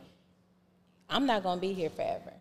[1.10, 2.34] "I'm not gonna be here forever,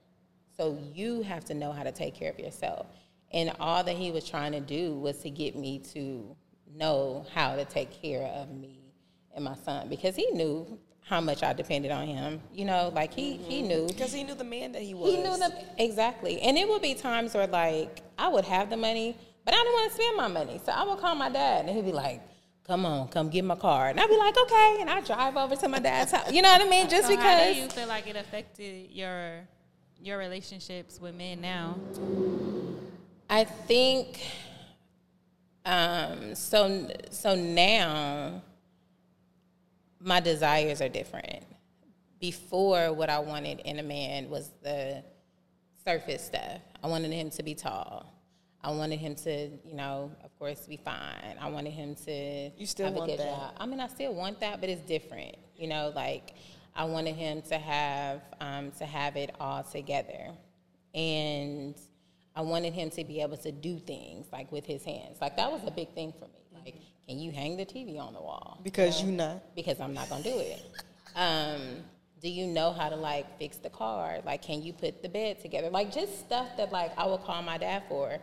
[0.57, 2.87] so you have to know how to take care of yourself."
[3.33, 6.37] And all that he was trying to do was to get me to
[6.75, 8.79] know how to take care of me
[9.35, 12.41] and my son because he knew how much I depended on him.
[12.53, 15.11] You know, like he he knew Because he knew the man that he was.
[15.11, 18.77] he knew the exactly, and it would be times where like I would have the
[18.77, 21.67] money, but I didn't want to spend my money, so I would call my dad,
[21.67, 22.23] and he'd be like,
[22.67, 25.55] "Come on, come get my car, and I'd be like, "Okay," and I drive over
[25.57, 26.33] to my dad's house.
[26.33, 26.89] You know what I mean?
[26.89, 29.41] Just So how do because you feel like it affected your
[30.01, 31.77] your relationships with men now?
[33.29, 34.21] I think
[35.67, 36.89] um, so.
[37.11, 38.43] So now
[40.05, 41.43] my desires are different.
[42.21, 45.03] Before, what I wanted in a man was the
[45.85, 46.61] surface stuff.
[46.83, 48.11] I wanted him to be tall.
[48.63, 51.37] I wanted him to, you know, of course, be fine.
[51.41, 53.35] I wanted him to You still have want a good that?
[53.35, 53.55] job.
[53.59, 55.37] I mean, I still want that, but it's different.
[55.57, 56.35] You know, like
[56.75, 60.31] I wanted him to have um, to have it all together,
[60.95, 61.75] and
[62.35, 65.19] I wanted him to be able to do things like with his hands.
[65.21, 66.44] Like that was a big thing for me.
[67.07, 68.59] Like, can you hang the TV on the wall?
[68.63, 69.55] Because you not.
[69.55, 70.63] because I'm not gonna do it.
[71.17, 71.61] Um,
[72.23, 74.19] do you know how to like fix the car?
[74.25, 75.71] Like, can you put the bed together?
[75.71, 78.19] Like, just stuff that like I would call my dad for.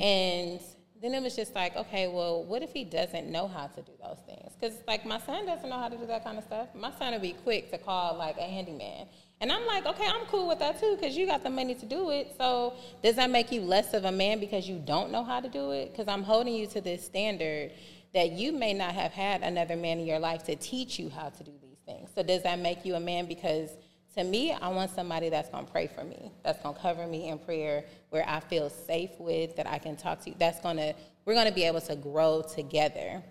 [0.00, 0.60] And
[1.02, 3.92] then it was just like, okay, well, what if he doesn't know how to do
[4.02, 4.52] those things?
[4.58, 6.68] Because like my son doesn't know how to do that kind of stuff.
[6.74, 9.06] My son would be quick to call like a handyman.
[9.40, 11.84] And I'm like, okay, I'm cool with that too, because you got the money to
[11.84, 12.34] do it.
[12.38, 12.72] So
[13.02, 15.72] does that make you less of a man because you don't know how to do
[15.72, 15.92] it?
[15.92, 17.72] Because I'm holding you to this standard
[18.16, 21.28] that you may not have had another man in your life to teach you how
[21.28, 22.08] to do these things.
[22.14, 23.26] So does that make you a man?
[23.26, 23.68] Because
[24.16, 27.38] to me, I want somebody that's gonna pray for me, that's gonna cover me in
[27.38, 30.32] prayer, where I feel safe with, that I can talk to.
[30.38, 30.94] That's gonna
[31.26, 33.22] we're gonna be able to grow together.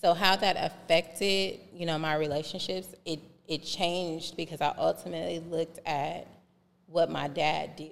[0.00, 5.80] So how that affected, you know, my relationships, it it changed because I ultimately looked
[5.84, 6.26] at
[6.86, 7.90] what my dad did.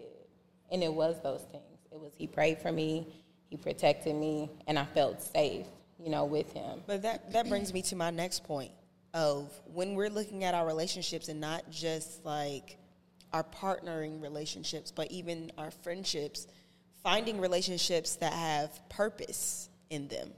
[0.73, 1.79] And it was those things.
[1.93, 3.07] It was he prayed for me,
[3.51, 5.67] he protected me, and I felt safe,
[6.03, 6.81] you know, with him.
[6.87, 8.73] But that that brings me to my next point
[9.15, 12.79] of when we're looking at our relationships and not just like
[13.33, 16.47] our partnering relationships, but even our friendships,
[17.03, 20.31] finding relationships that have purpose in them.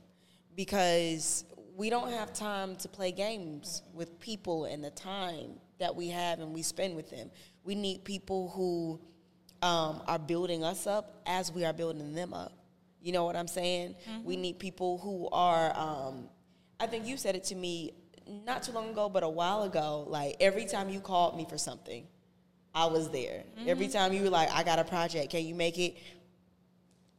[0.56, 1.44] Because
[1.76, 6.40] we don't have time to play games with people and the time that we have
[6.40, 7.30] and we spend with them.
[7.64, 9.00] We need people who
[9.66, 12.52] um, are building us up as we are building them up.
[13.02, 13.96] You know what I'm saying?
[14.24, 14.42] We mm-hmm.
[14.42, 15.76] need people who are.
[15.76, 16.28] Um,
[16.78, 17.92] I think you said it to me
[18.44, 20.04] not too long ago, but a while ago.
[20.08, 22.06] Like every time you called me for something,
[22.74, 23.44] I was there.
[23.66, 23.92] Every mm-hmm.
[23.92, 25.96] time you were like, "I got a project, can you make it?"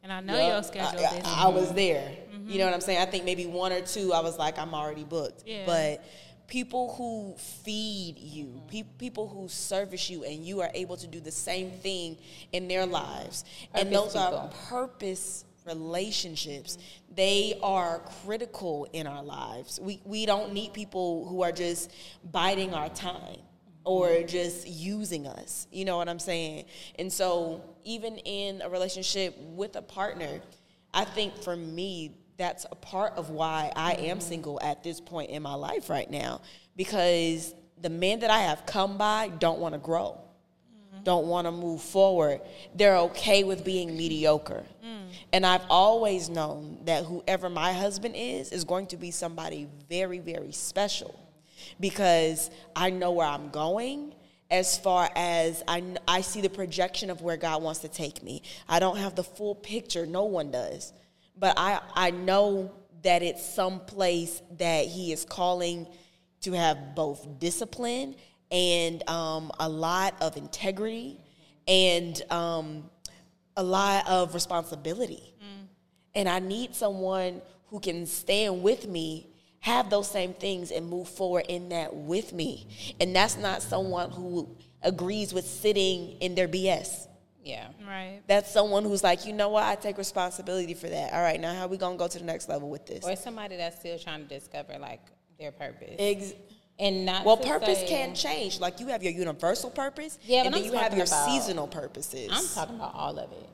[0.03, 0.51] And I know Yup.
[0.53, 1.21] your schedule I.
[1.23, 2.11] I, I was there.
[2.31, 2.65] You know mm-hmm.
[2.65, 3.01] what I'm saying?
[3.01, 5.43] I think maybe one or two, I was like, I'm already booked.
[5.45, 5.63] Yeah.
[5.65, 6.03] But
[6.47, 11.19] people who feed you, pe- people who service you, and you are able to do
[11.19, 12.17] the same thing
[12.51, 16.77] in their lives, and Purpose those are purpose relationships.
[17.13, 19.79] They are critical in our lives.
[19.81, 21.91] We we don't need people who are just
[22.31, 23.37] biding our time
[23.83, 25.67] or just using us.
[25.71, 26.65] You know what I'm saying?
[26.99, 30.41] And so even in a relationship with a partner,
[30.93, 35.29] I think for me that's a part of why I am single at this point
[35.29, 36.41] in my life right now
[36.75, 40.19] because the men that I have come by don't want to grow
[41.03, 42.41] don't want to move forward.
[42.75, 44.63] They're okay with being mediocre.
[44.85, 45.09] Mm.
[45.33, 50.19] And I've always known that whoever my husband is is going to be somebody very,
[50.19, 51.19] very special
[51.79, 54.13] because I know where I'm going
[54.49, 58.43] as far as I, I see the projection of where God wants to take me.
[58.67, 60.91] I don't have the full picture, no one does.
[61.37, 62.71] But I, I know
[63.03, 65.87] that it's some place that He is calling
[66.41, 68.15] to have both discipline
[68.51, 71.19] and um, a lot of integrity
[71.67, 72.89] and um,
[73.55, 75.31] a lot of responsibility.
[76.13, 79.27] And I need someone who can stand with me,
[79.59, 82.67] have those same things, and move forward in that with me.
[82.99, 84.49] And that's not someone who
[84.81, 87.07] agrees with sitting in their BS.
[87.43, 87.69] Yeah.
[87.87, 88.21] Right.
[88.27, 91.13] That's someone who's like, you know what, I take responsibility for that.
[91.13, 93.03] All right, now how we gonna go to the next level with this?
[93.03, 95.01] Or somebody that's still trying to discover like
[95.39, 95.95] their purpose.
[95.97, 96.33] Ex-
[96.81, 98.59] and not well, purpose say- can change.
[98.59, 101.67] Like you have your universal purpose, Yeah, and then I'm you have your about- seasonal
[101.67, 102.29] purposes.
[102.33, 103.47] I'm talking about all of it.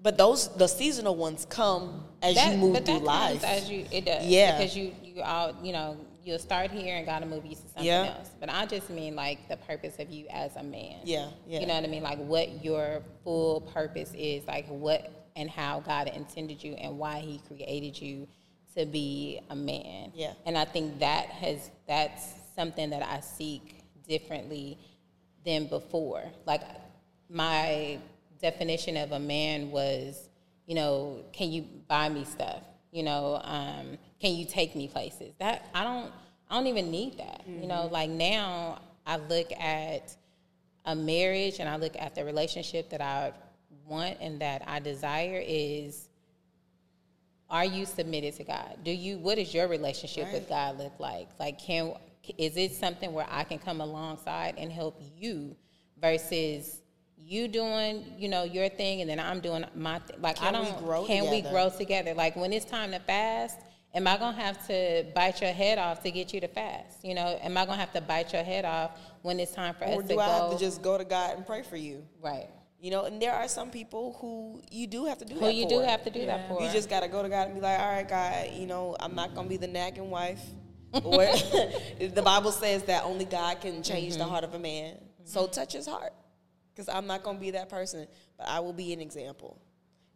[0.00, 3.42] But those the seasonal ones come as That- you move but through life.
[3.42, 4.24] as you it does.
[4.26, 4.56] Yeah.
[4.58, 7.84] Because you you all you know you'll start here and gotta move you to something
[7.84, 8.14] Yeah.
[8.18, 8.30] else.
[8.38, 11.00] But I just mean like the purpose of you as a man.
[11.04, 11.60] Yeah, yeah.
[11.60, 12.02] You know what I mean?
[12.02, 17.20] Like what your full purpose is, like what and how God intended you and why
[17.20, 18.28] He created you
[18.76, 20.12] to be a man.
[20.14, 20.34] Yeah.
[20.46, 22.24] And I think that has that's
[22.58, 24.76] something that I seek differently
[25.44, 26.24] than before.
[26.44, 26.62] Like
[27.30, 28.00] my
[28.42, 30.28] definition of a man was,
[30.66, 32.62] you know, can you buy me stuff?
[32.90, 35.34] You know, um, can you take me places?
[35.38, 36.10] That I don't
[36.50, 37.44] I don't even need that.
[37.46, 40.16] You know, like now I look at
[40.84, 43.32] a marriage and I look at the relationship that I
[43.86, 46.08] want and that I desire is
[47.50, 48.78] are you submitted to God?
[48.84, 51.28] Do you what does your relationship with God look like?
[51.38, 51.94] Like can
[52.36, 55.56] is it something where I can come alongside and help you
[56.00, 56.82] versus
[57.16, 60.20] you doing, you know, your thing and then I'm doing my thing.
[60.20, 62.14] Like I Can we don't grow can we grow together?
[62.14, 63.58] Like when it's time to fast,
[63.94, 67.04] am I gonna have to bite your head off to get you to fast?
[67.04, 69.84] You know, am I gonna have to bite your head off when it's time for
[69.84, 72.04] or us do I have to just go to God and pray for you?
[72.22, 72.48] right.
[72.80, 75.54] You know, and there are some people who you do have to do Who that
[75.54, 75.70] you for.
[75.70, 76.62] do have to do that for?
[76.62, 78.96] You just got to go to God and be like, all right, God, you know,
[79.00, 80.40] I'm not going to be the nagging wife.
[80.92, 81.00] Or
[82.08, 84.18] the Bible says that only God can change Mm-hmm.
[84.20, 84.96] the heart of a man.
[85.24, 86.12] So touch his heart.
[86.74, 88.06] Because I'm not going to be that person,
[88.38, 89.60] but I will be an example.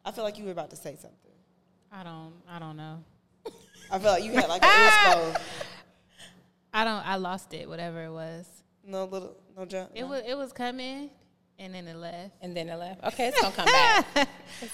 [0.05, 1.33] I feel like you were about to say something.
[1.91, 2.33] I don't.
[2.49, 3.05] I don't know.
[3.91, 5.41] I feel like you had like an inspo.
[6.73, 7.07] I don't.
[7.07, 7.69] I lost it.
[7.69, 8.47] Whatever it was.
[8.87, 9.91] No little, no jump.
[9.95, 10.23] It was.
[10.27, 11.11] It was coming,
[11.59, 12.33] and then it left.
[12.41, 13.05] and then it left.
[13.05, 14.07] Okay, it's gonna come back.
[14.17, 14.27] I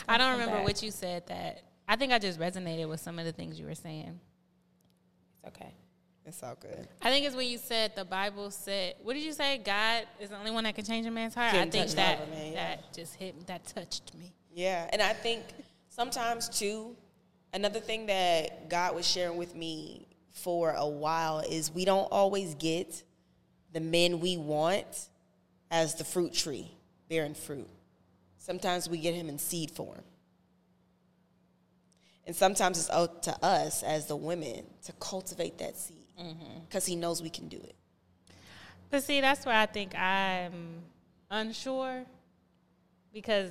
[0.06, 0.64] gonna don't remember back.
[0.64, 1.26] what you said.
[1.26, 4.20] That I think I just resonated with some of the things you were saying.
[5.44, 5.72] It's okay.
[6.28, 6.86] It's all good.
[7.00, 8.96] I think it's when you said the Bible said.
[9.02, 9.58] What did you say?
[9.64, 11.52] God is the only one that can change a man's heart.
[11.52, 12.76] Can I think that heart of a man, yeah.
[12.76, 13.46] that just hit.
[13.46, 14.34] That touched me.
[14.52, 15.42] Yeah, and I think
[15.88, 16.94] sometimes too,
[17.54, 22.54] another thing that God was sharing with me for a while is we don't always
[22.56, 23.02] get
[23.72, 25.08] the men we want
[25.70, 26.70] as the fruit tree
[27.08, 27.68] bearing fruit.
[28.36, 30.02] Sometimes we get him in seed form.
[32.26, 36.60] And sometimes it's up to us as the women to cultivate that seed Mm-hmm.
[36.68, 37.76] because he knows we can do it.
[38.90, 40.82] But see, that's where I think I'm
[41.30, 42.04] unsure
[43.12, 43.50] because,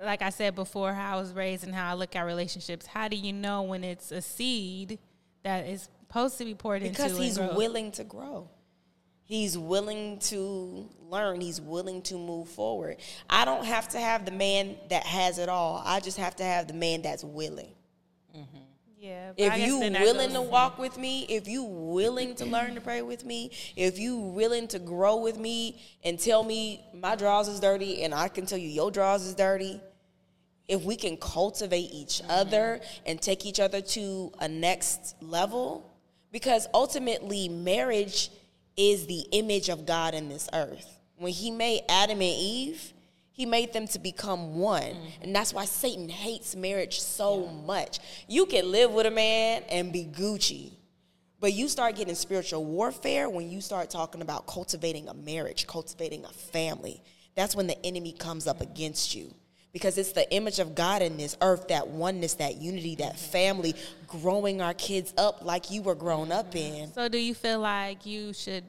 [0.00, 2.86] like I said before, how I was raised and how I look at relationships.
[2.86, 4.98] How do you know when it's a seed
[5.42, 7.14] that is supposed to be poured Because into?
[7.14, 8.48] Because he's and willing to grow.
[9.24, 11.40] He's willing to learn.
[11.40, 12.98] He's willing to move forward.
[13.28, 15.82] I don't have to have the man that has it all.
[15.84, 17.72] I just have to have the man that's willing.
[18.98, 19.32] Yeah.
[19.36, 23.24] If you willing to walk with me, if you willing to learn to pray with
[23.24, 28.02] me, if you willing to grow with me and tell me my drawers is dirty
[28.02, 29.80] and I can tell you your drawers is dirty,
[30.66, 35.94] if we can cultivate each other and take each other to a next level,
[36.32, 38.30] because ultimately marriage
[38.76, 41.00] is the image of God in this earth.
[41.16, 42.92] When he made Adam and Eve,
[43.36, 44.82] he made them to become one.
[44.82, 45.22] Mm-hmm.
[45.24, 47.98] And that's why Satan hates marriage so much.
[48.26, 50.72] You can live with a man and be Gucci.
[51.38, 56.24] But you start getting spiritual warfare when you start talking about cultivating a marriage, cultivating
[56.24, 57.02] a family.
[57.34, 59.34] That's when the enemy comes up against you.
[59.74, 63.32] Because it's the image of God in this earth, that oneness, that unity, that mm-hmm.
[63.32, 63.74] family,
[64.06, 66.84] growing our kids up like you were grown up mm-hmm.
[66.84, 66.92] in.
[66.94, 68.64] So do you feel like you should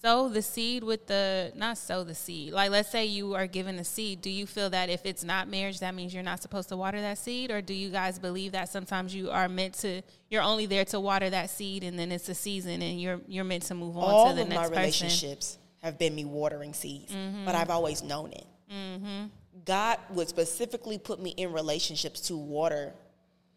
[0.00, 2.52] sow the seed with the not sow the seed?
[2.52, 5.48] Like let's say you are given a seed, do you feel that if it's not
[5.48, 8.52] marriage that means you're not supposed to water that seed or do you guys believe
[8.52, 12.12] that sometimes you are meant to you're only there to water that seed and then
[12.12, 14.54] it's a season and you're you're meant to move on All to the of my
[14.54, 14.78] next person?
[14.78, 17.44] relationships have been me watering seeds, mm-hmm.
[17.44, 18.46] but I've always known it.
[18.72, 19.26] Mm-hmm.
[19.64, 22.92] God would specifically put me in relationships to water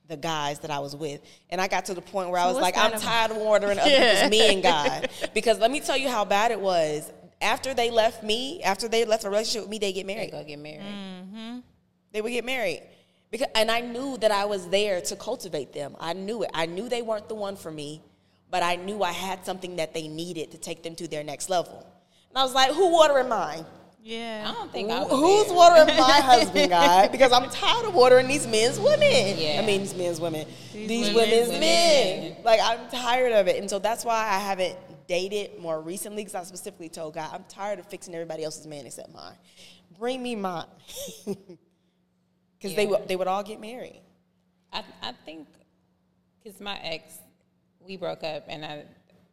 [0.08, 1.22] the guys that I was with.
[1.50, 3.02] And I got to the point where I was like, I'm about?
[3.02, 5.10] tired of watering other people's men, God.
[5.34, 7.12] Because let me tell you how bad it was.
[7.42, 10.32] After they left me, after they left a relationship with me, they get They married.
[10.32, 10.82] go get married.
[10.82, 11.60] Mm-hmm.
[12.12, 12.84] They would get married.
[13.32, 15.96] Because, and I knew that I was there to cultivate them.
[16.00, 16.52] I knew it.
[16.54, 18.02] I knew they weren't the one for me,
[18.52, 21.50] but I knew I had something that they needed to take them to their next
[21.50, 21.86] level.
[22.30, 23.66] And I was like, who watering mine?
[24.06, 24.46] Yeah.
[24.50, 25.56] I don't think I Who- was Who's there.
[25.56, 27.12] watering my husband, God?
[27.12, 29.38] Because I'm tired of watering these men's women.
[29.38, 29.62] Yeah.
[29.64, 30.46] I mean, these men's women.
[30.74, 31.60] These, women's women's women.
[31.62, 32.36] men.
[32.44, 33.58] Like, I'm tired of it.
[33.62, 34.76] And so that's why I haven't
[35.08, 38.86] dated more recently because I specifically told God, I'm tired of fixing everybody else's man
[38.86, 39.36] except mine.
[39.98, 40.66] Bring me mine.
[42.60, 42.90] Because they, Yeah.
[42.92, 44.00] would, they would all get married.
[44.72, 45.50] I, I think
[46.42, 47.18] because my ex,
[47.82, 48.86] we broke up and I,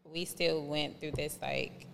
[0.05, 1.87] we still went through this like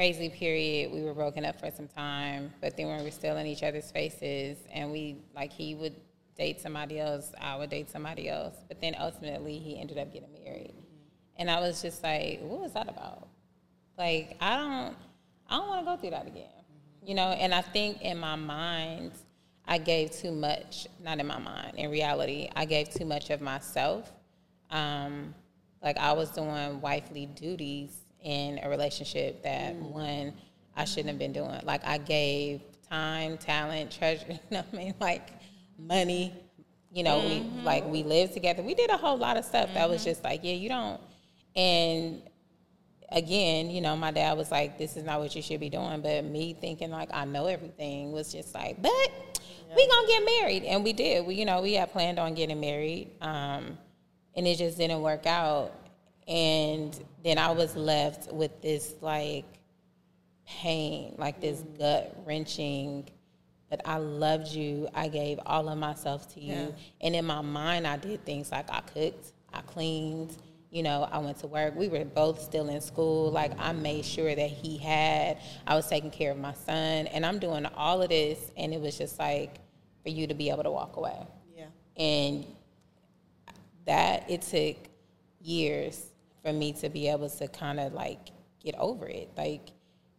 [0.00, 0.90] crazy period.
[0.90, 3.90] We were broken up for some time, but then we were still in each other's
[3.90, 5.94] faces, and we like he would
[6.38, 10.32] date somebody else, I would date somebody else, but then ultimately he ended up getting
[10.32, 10.72] married,
[11.36, 13.28] and I was just like, what was that about?
[13.98, 14.96] Like I don't,
[15.50, 16.64] I don't want to go through that again,
[17.04, 17.32] you know.
[17.32, 19.12] And I think in my mind,
[19.68, 20.86] I gave too much.
[21.04, 24.10] Not in my mind, in reality, I gave too much of myself.
[24.70, 25.34] Um,
[25.82, 29.90] like I was doing wifely duties in a relationship that mm.
[29.90, 30.32] one
[30.76, 31.60] I shouldn't have been doing.
[31.64, 34.24] Like I gave time, talent, treasure.
[34.28, 34.94] You know what I mean?
[35.00, 35.28] Like
[35.78, 36.34] money.
[36.92, 37.64] You know, we mm-hmm.
[37.64, 38.62] like we lived together.
[38.62, 40.10] We did a whole lot of stuff that was mm-hmm.
[40.10, 41.00] just like, yeah, you don't.
[41.54, 42.22] And
[43.12, 46.00] again, you know, my dad was like, "This is not what you should be doing."
[46.00, 49.40] But me thinking like I know everything was just like, "But
[49.76, 51.26] we gonna get married," and we did.
[51.26, 53.78] We, you know, we had planned on getting married, um,
[54.34, 55.72] and it just didn't work out.
[56.30, 59.44] And then I was left with this like
[60.46, 63.08] pain, like this gut wrenching.
[63.68, 64.88] But I loved you.
[64.94, 66.74] I gave all of myself to you.
[67.00, 70.36] And in my mind, I did things like I cooked, I cleaned,
[70.70, 71.74] you know, I went to work.
[71.74, 73.30] We were both still in school.
[73.32, 77.08] Like I made sure that he had, I was taking care of my son.
[77.08, 78.52] And I'm doing all of this.
[78.56, 79.56] And it was just like
[80.04, 81.26] for you to be able to walk away.
[81.56, 81.66] Yeah.
[81.96, 82.46] And
[83.86, 84.76] that it took
[85.40, 86.09] years
[86.42, 88.30] for me to be able to kind of like
[88.62, 89.30] get over it.
[89.36, 89.68] Like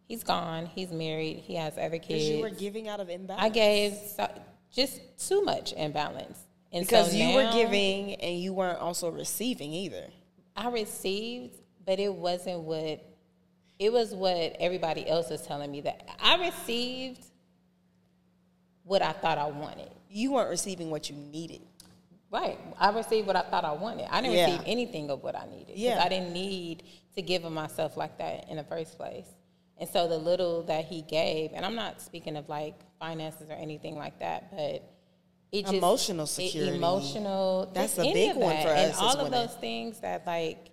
[0.06, 2.24] he's gone, he's married, he has other kids.
[2.24, 3.44] you were giving out of imbalance.
[3.44, 4.28] I gave so,
[4.72, 6.38] just too much imbalance.
[6.72, 10.06] And Because so you were giving and you weren't also receiving either.
[10.56, 11.54] I received,
[11.84, 13.04] but it wasn't what
[13.78, 17.24] it was what everybody else was telling me that I received
[18.84, 19.90] what I thought I wanted.
[20.08, 21.62] You weren't receiving what you needed.
[22.32, 22.58] Right.
[22.78, 24.08] I received what I thought I wanted.
[24.10, 24.46] I didn't Yeah.
[24.46, 25.76] receive anything of what I needed.
[25.76, 26.02] Yeah.
[26.02, 26.82] I didn't need
[27.14, 29.26] to give of myself like that in the first place.
[29.78, 33.54] And so the little that he gave, and I'm not speaking of like finances or
[33.54, 34.82] anything like that, but
[35.52, 36.76] it just Emotional it- security.
[36.76, 37.66] emotional.
[37.74, 38.62] That's a big one that.
[38.62, 40.70] for and us as all of those things that like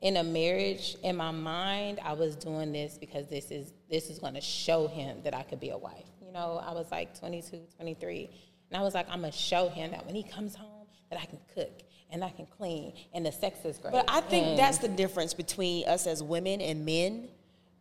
[0.00, 4.18] in a marriage in my mind i was doing this because this is this is
[4.18, 7.16] going to show him that i could be a wife you know i was like
[7.20, 8.30] 22 23
[8.70, 10.69] and i was like i'm going to show him that when he comes home
[11.10, 14.20] that i can cook and i can clean and the sex is great But I
[14.20, 17.28] think And- that's the difference between us as women and men.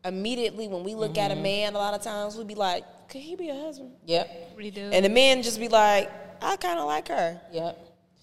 [0.05, 1.43] Immediately when we look at a mm-hmm.
[1.43, 3.91] man, a lot of times we'd be like, could he be a husband?
[4.05, 4.89] yep We do.
[4.93, 6.09] And the men just be like,
[6.41, 7.39] I kind of like her.
[7.51, 7.77] yep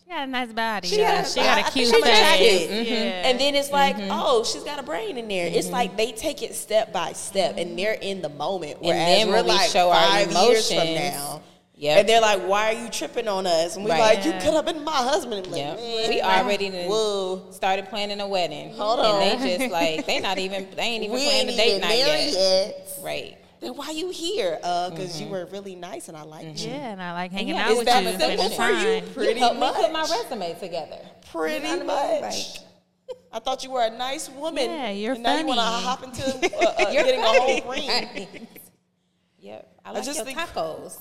[0.07, 0.89] she got a nice body.
[0.89, 1.23] She yeah.
[1.23, 2.89] got- she got I- a I cute think I'm face.
[2.89, 3.29] Yeah.
[3.29, 4.09] And then it's like, mm-hmm.
[4.13, 5.49] oh, she's got a brain in there.
[5.49, 5.75] It's mm-hmm.
[5.75, 8.81] like they take it step by step, and they're in the moment.
[8.81, 11.43] Whereas then we're like show our five years from now.
[11.79, 11.99] Yep.
[11.99, 14.17] And they're like, "Why are you tripping on us?" And we Right.
[14.17, 15.77] like, "You could have been my husband." I'm like, Yep.
[15.77, 17.43] "Man, We already done whoa.
[17.51, 18.73] started planning a wedding.
[18.75, 19.21] Hold and on.
[19.21, 21.99] they just like they not even they ain't even planning ain't the date even night
[21.99, 22.33] yet.
[22.33, 22.89] yet.
[23.03, 23.37] Right.
[23.61, 24.59] Then why you here?
[24.63, 25.25] Uh, because Mm-hmm.
[25.25, 26.71] you were really nice and I liked you.
[26.71, 28.89] Yeah, and I like hanging Yeah, out is with that you and simple spending for
[28.89, 29.01] you?
[29.01, 29.13] time.
[29.15, 30.11] Pretty you helped me put my much.
[30.11, 30.99] resume together.
[31.31, 32.21] Pretty You know what I mean?
[32.23, 32.61] much.
[33.33, 34.71] I thought you were a nice woman.
[34.71, 36.25] Yeah, you're and now you want to hop into
[36.57, 38.49] uh, uh, You're getting a whole ring.
[39.41, 39.76] Yep.
[39.87, 41.01] I like just your think- tacos.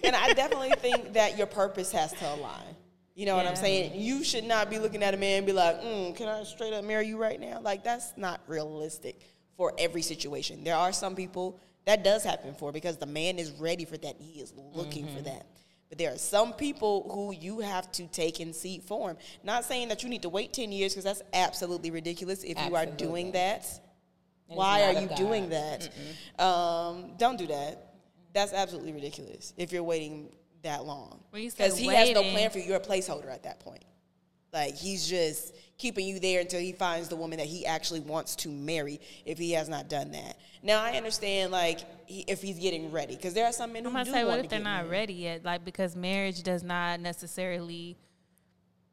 [0.04, 2.76] and I definitely think that your purpose has to align.
[3.14, 3.98] You know what I'm saying?
[3.98, 6.74] You should not be looking at a man and be like, mm, "Can I straight
[6.74, 9.22] up marry you right now?" Like that's not realistic
[9.56, 10.62] for every situation.
[10.62, 14.16] There are some people that does happen for because the man is ready for that.
[14.18, 15.46] He is looking for that.
[15.88, 19.16] But there are some people who you have to take in seat form.
[19.44, 22.74] Not saying that you need to wait 10 years because that's absolutely ridiculous if you
[22.74, 23.66] are doing that.
[24.48, 25.16] Why are you God.
[25.16, 25.88] doing that?
[26.38, 27.85] Um, don't do that.
[28.36, 30.28] That's absolutely ridiculous if you're waiting
[30.62, 31.20] that long.
[31.30, 32.64] When you said Because he has no plan for you.
[32.64, 33.82] You're a placeholder at that point.
[34.52, 38.36] Like he's just keeping you there until he finds the woman that he actually wants
[38.36, 39.00] to marry.
[39.24, 43.16] If he has not done that, now I understand like he, if he's getting ready,
[43.16, 44.84] because there are some men who I'm gonna do say, want what if they're not
[44.84, 44.90] married.
[44.90, 45.42] ready yet?
[45.42, 47.96] Like, because marriage does not necessarily.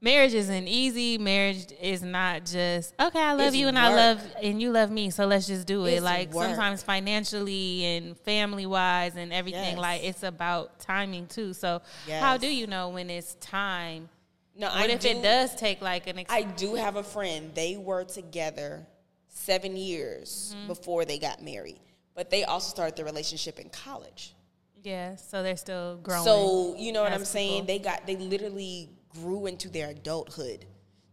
[0.03, 1.17] Marriage isn't easy.
[1.17, 3.21] Marriage is not just okay.
[3.21, 5.85] I love It's you and I love and you love me, so let's just do
[5.85, 5.93] it.
[5.93, 6.47] It's like work.
[6.47, 9.75] sometimes financially and family wise and everything.
[9.75, 9.77] Yes.
[9.77, 11.53] Like it's about timing too.
[11.53, 11.81] So
[12.19, 14.09] how do you know when it's time?
[14.57, 16.19] No, What I if do, it does take like an?
[16.19, 17.51] Ex- I do have a friend.
[17.55, 18.85] They were together
[19.29, 20.67] seven years Mm-hmm.
[20.67, 21.79] before they got married,
[22.13, 24.35] but they also started their relationship in college.
[24.83, 26.25] yeah, so they're still growing.
[26.25, 27.65] So you know what I'm saying?
[27.67, 30.66] They got they literally grew into their adulthood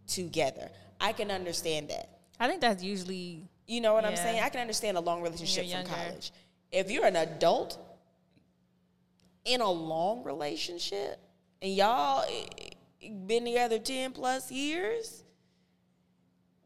[0.07, 0.71] together.
[1.01, 2.09] I can understand that.
[2.39, 4.43] I think that's usually You know what I'm saying?
[4.43, 6.33] I can understand a long relationship from college.
[6.73, 7.79] If you're an adult
[9.45, 11.19] in a long relationship
[11.63, 15.23] and y'all eh, been together 10 plus years,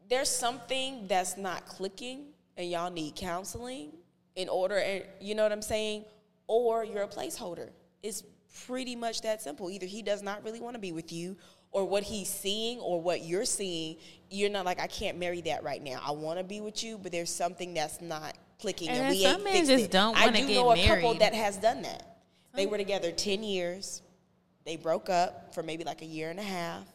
[0.09, 2.25] there's something that's not clicking
[2.57, 3.91] and y'all need counseling
[4.35, 6.05] in order and you know what I'm saying?
[6.47, 7.69] Or you're a placeholder.
[8.03, 8.23] It's
[8.67, 9.69] pretty much that simple.
[9.69, 11.35] Either he does not really want to be with you
[11.71, 13.97] or what he's seeing or what you're seeing,
[14.29, 15.99] you're not like I can't marry that right now.
[16.03, 19.21] I want to be with you, but there's something that's not clicking and, And we
[19.21, 19.91] some ain't men fixed just it.
[19.91, 22.17] don't I do know a couple that has done that.
[22.53, 24.01] They were together 10 years.
[24.65, 26.85] They broke up for maybe like a year and a half.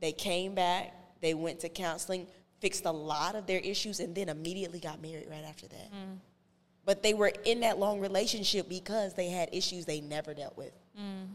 [0.00, 0.94] They came back.
[1.20, 2.26] They went to counseling,
[2.60, 5.92] fixed a lot of their issues, and then immediately got married right after that.
[5.92, 6.18] Mm.
[6.86, 10.72] But they were in that long relationship because they had issues they never dealt with.
[11.00, 11.26] Mm.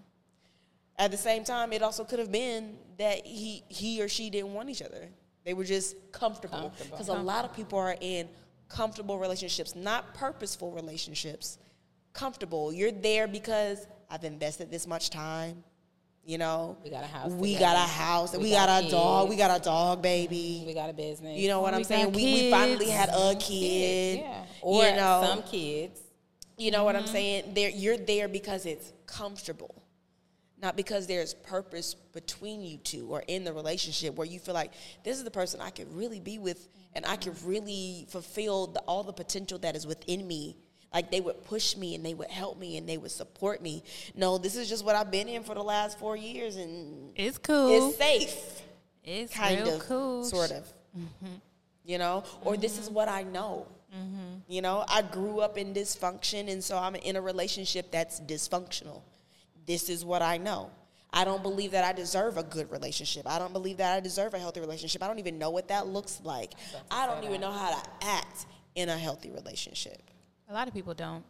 [0.97, 4.53] At the same time, it also could have been that he he or she didn't
[4.53, 5.09] want each other.
[5.43, 6.57] They were just comfortable.
[6.59, 6.91] Comfortable.
[6.91, 8.28] Because a lot of people are in
[8.70, 11.57] comfortable relationships, not purposeful relationships.
[12.13, 12.72] Comfortable.
[12.74, 15.63] You're there because I've invested this much time.
[16.24, 17.76] You know, We got a house We together.
[17.76, 18.34] got a house.
[18.36, 19.30] We, We got, got a dog.
[19.30, 20.63] We got a dog, baby.
[20.66, 21.38] We got a business.
[21.38, 22.13] You know what We I'm saying?
[22.13, 24.22] We, we finally had a kid.
[24.22, 24.43] Yeah.
[24.61, 25.99] Or you know, some kids.
[26.57, 27.53] you know what I'm saying?
[27.53, 29.84] There, you're there because it's comfortable,
[30.62, 34.72] not because there's purpose between you two or in the relationship where you feel like
[35.03, 38.80] this is the person I could really be with and I could really fulfill the,
[38.82, 40.56] all the potential that is within me.
[40.93, 43.84] Like they would push me and they would help me and they would support me.
[44.16, 47.38] No, this is just what I've been in for the last four years and it's
[47.38, 47.89] cool.
[47.89, 48.62] it's safe
[49.03, 50.24] It's, kind of, cool.
[50.24, 50.64] sort of.
[50.97, 51.34] Mm-hmm.
[51.84, 53.68] You know, or this is what I know.
[53.95, 54.51] Mm-hmm.
[54.51, 59.01] You know, I grew up in dysfunction, and so I'm in a relationship that's dysfunctional.
[59.65, 60.69] This is what I know.
[61.13, 63.25] I don't believe that I deserve a good relationship.
[63.25, 65.01] I don't believe that I deserve a healthy relationship.
[65.01, 66.53] I don't even know what that looks like.
[66.91, 70.01] I don't even uh, know how to act in a healthy relationship.
[70.49, 71.23] A lot of people don't.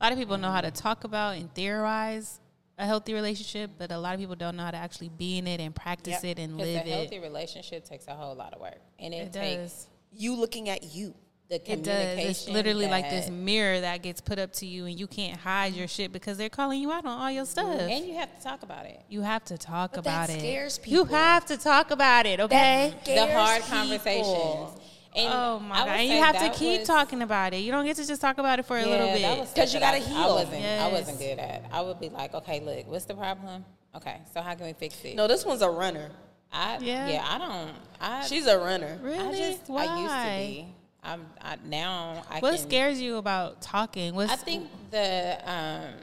[0.00, 2.38] A lot of people know how to talk about and theorize
[2.78, 5.46] a healthy relationship, but a lot of people don't know how to actually be in
[5.46, 6.38] it and practice Yep.
[6.38, 7.22] it and Because a healthy it.
[7.22, 8.78] relationship takes a whole lot of work.
[8.98, 9.86] And it, It takes does.
[10.12, 11.14] You looking at you.
[11.60, 12.18] The It does.
[12.18, 15.74] It's literally like this mirror that gets put up to you, and you can't hide
[15.74, 17.78] your shit because they're calling you out on all your stuff.
[17.80, 19.00] And you have to talk about it.
[19.08, 20.40] you have to talk But that about it.
[20.40, 20.92] scares people.
[20.92, 22.94] You have to talk about it, okay?
[23.04, 23.76] The hard people.
[23.78, 24.78] conversations.
[25.14, 25.88] And oh my god!
[25.88, 27.58] And you have to keep was- talking about it.
[27.58, 29.48] You don't get to just talk about it for a little bit.
[29.54, 30.34] because you gotta I- I heal.
[30.36, 30.64] wasn't.
[30.64, 31.64] I wasn't good at.
[31.70, 33.64] I would be like, okay, look, what's the problem?
[33.94, 35.14] Okay, so how can we fix it?
[35.14, 36.10] No, this one's a runner.
[36.50, 37.08] I Yeah.
[37.08, 37.74] yeah, I don't.
[38.00, 38.98] I She's a runner.
[39.02, 39.18] really?
[39.18, 39.84] I just Why?
[39.86, 40.74] I used to be.
[41.02, 42.22] I'm I, now.
[42.30, 44.14] I What can, scares you about talking?
[44.14, 45.94] What's I think the um,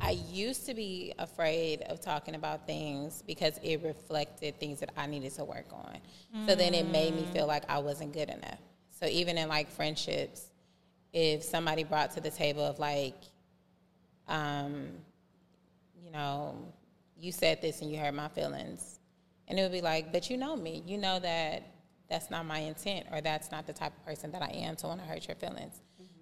[0.00, 5.06] I used to be afraid of talking about things because it reflected things that I
[5.06, 5.98] needed to work on.
[6.46, 8.58] So then it made me feel like I wasn't good enough.
[8.98, 10.46] So even in like friendships,
[11.12, 13.16] if somebody brought to the table of like,
[14.28, 14.88] um,
[16.02, 16.56] you know,
[17.18, 18.99] you said this and you hurt my feelings,
[19.50, 21.64] and it would be like, but you know me, you know that
[22.08, 24.86] that's not my intent or that's not the type of person that I am to
[24.86, 25.80] want to hurt your feelings.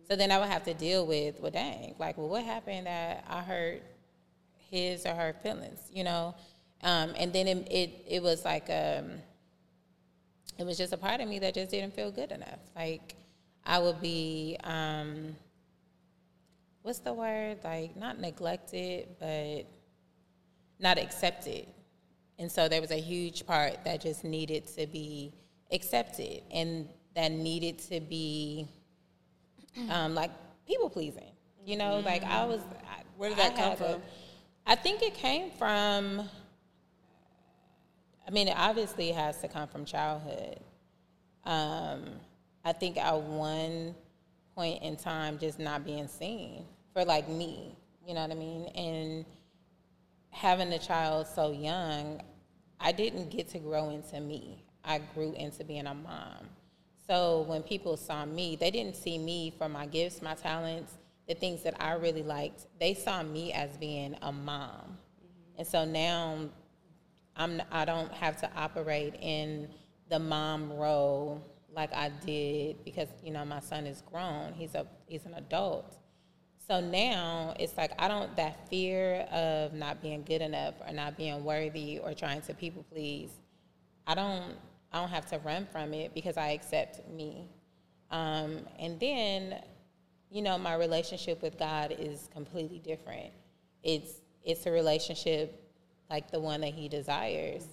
[0.08, 3.24] So then I would have to deal with, well, dang, like, well, what happened that
[3.28, 3.82] I hurt
[4.70, 6.34] his or her feelings, you know?
[6.82, 9.10] Um, and then it, it, it was like, um,
[10.58, 12.60] it was just a part of me that just didn't feel good enough.
[12.74, 13.14] Like,
[13.66, 15.36] I would be, um,
[16.80, 17.58] what's the word?
[17.62, 19.66] Like, not neglected, but
[20.80, 21.66] not accepted.
[22.38, 25.32] And so there was a huge part that just needed to be
[25.72, 28.68] accepted and that needed to be
[29.90, 30.30] um, like
[30.66, 31.32] people pleasing.
[31.64, 32.60] You know, like I was.
[32.88, 34.02] I, Where did that I come from?
[34.66, 36.28] I think it came from.
[38.26, 40.60] I mean, it obviously has to come from childhood.
[41.44, 42.04] Um,
[42.64, 43.94] I think at one
[44.54, 47.74] point in time, just not being seen for like me,
[48.06, 49.24] you know what I mean, and
[50.30, 52.20] having a child so young,
[52.80, 54.64] I didn't get to grow into me.
[54.84, 56.48] I grew into being a mom.
[57.06, 60.94] So when people saw me, they didn't see me for my gifts, my talents,
[61.26, 62.66] the things that I really liked.
[62.78, 64.98] They saw me as being a mom.
[65.56, 66.48] And so now
[67.36, 69.68] I'm I don't have to operate in
[70.08, 74.52] the mom role like I did because you know my son is grown.
[74.54, 75.97] He's a he's an adult.
[76.68, 81.16] So now it's like I don't that fear of not being good enough or not
[81.16, 83.30] being worthy or trying to people please.
[84.06, 84.54] I don't
[84.92, 87.46] I don't have to run from it because I accept me.
[88.10, 89.62] Um, and then,
[90.30, 93.30] you know, my relationship with God is completely different.
[93.82, 95.62] It's it's a relationship
[96.10, 97.64] like the one that He desires.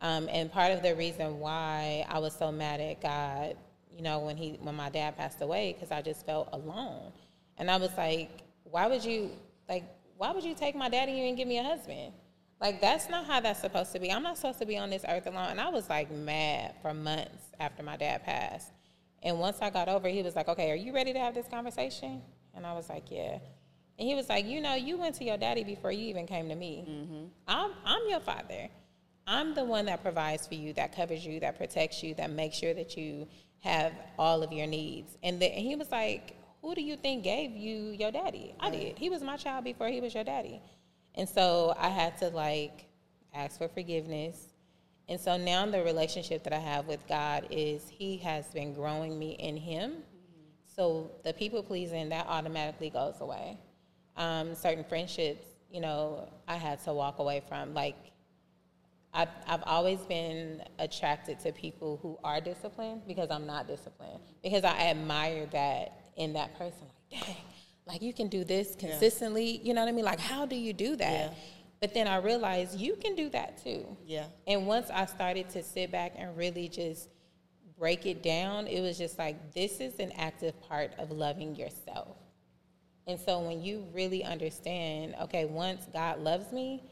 [0.00, 3.56] Um, and part of the reason why I was so mad at God,
[3.90, 7.12] you know, when he when my dad passed away, because I just felt alone,
[7.58, 9.30] and I was like, why would you
[9.68, 9.84] like
[10.16, 12.12] why would you take my daddy and give me a husband?
[12.60, 14.10] Like that's not how that's supposed to be.
[14.10, 15.50] I'm not supposed to be on this earth alone.
[15.50, 18.72] And I was like mad for months after my dad passed.
[19.22, 21.48] And once I got over, he was like, "Okay, are you ready to have this
[21.48, 22.22] conversation?"
[22.54, 23.38] And I was like, "Yeah."
[23.98, 26.48] And he was like, "You know, you went to your daddy before you even came
[26.48, 26.84] to me.
[26.88, 27.24] Mm-hmm.
[27.48, 28.68] I'm I'm your father.
[29.26, 32.56] I'm the one that provides for you, that covers you, that protects you, that makes
[32.56, 33.26] sure that you
[33.60, 36.35] have all of your needs." And, the, and he was like,
[36.66, 38.52] "Who do you think gave you your daddy?
[38.58, 38.98] I did.
[38.98, 40.60] He was my child before he was your daddy."
[41.14, 42.86] And so I had to like
[43.32, 44.48] ask for forgiveness.
[45.08, 49.16] And so now the relationship that I have with God is He has been growing
[49.16, 49.98] me in Him.
[50.74, 53.58] So the people pleasing, that automatically goes away.
[54.16, 57.74] Um, certain friendships, you know, I had to walk away from.
[57.74, 58.10] Like,
[59.14, 64.18] I've, I've always been attracted to people who are disciplined because I'm not disciplined.
[64.42, 66.86] Because I admire that in that person.
[67.10, 67.36] Like, dang,
[67.86, 69.60] like you can do this consistently.
[69.62, 70.04] You know what I mean?
[70.04, 71.30] Like, how do you do that?
[71.30, 71.30] Yeah.
[71.80, 73.84] But then I realized you can do that too.
[74.06, 74.26] Yeah.
[74.46, 77.08] And once I started to sit back and really just
[77.78, 82.16] break it down, it was just like, this is an active part of loving yourself.
[83.06, 86.82] And so when you really understand, okay, once God loves me,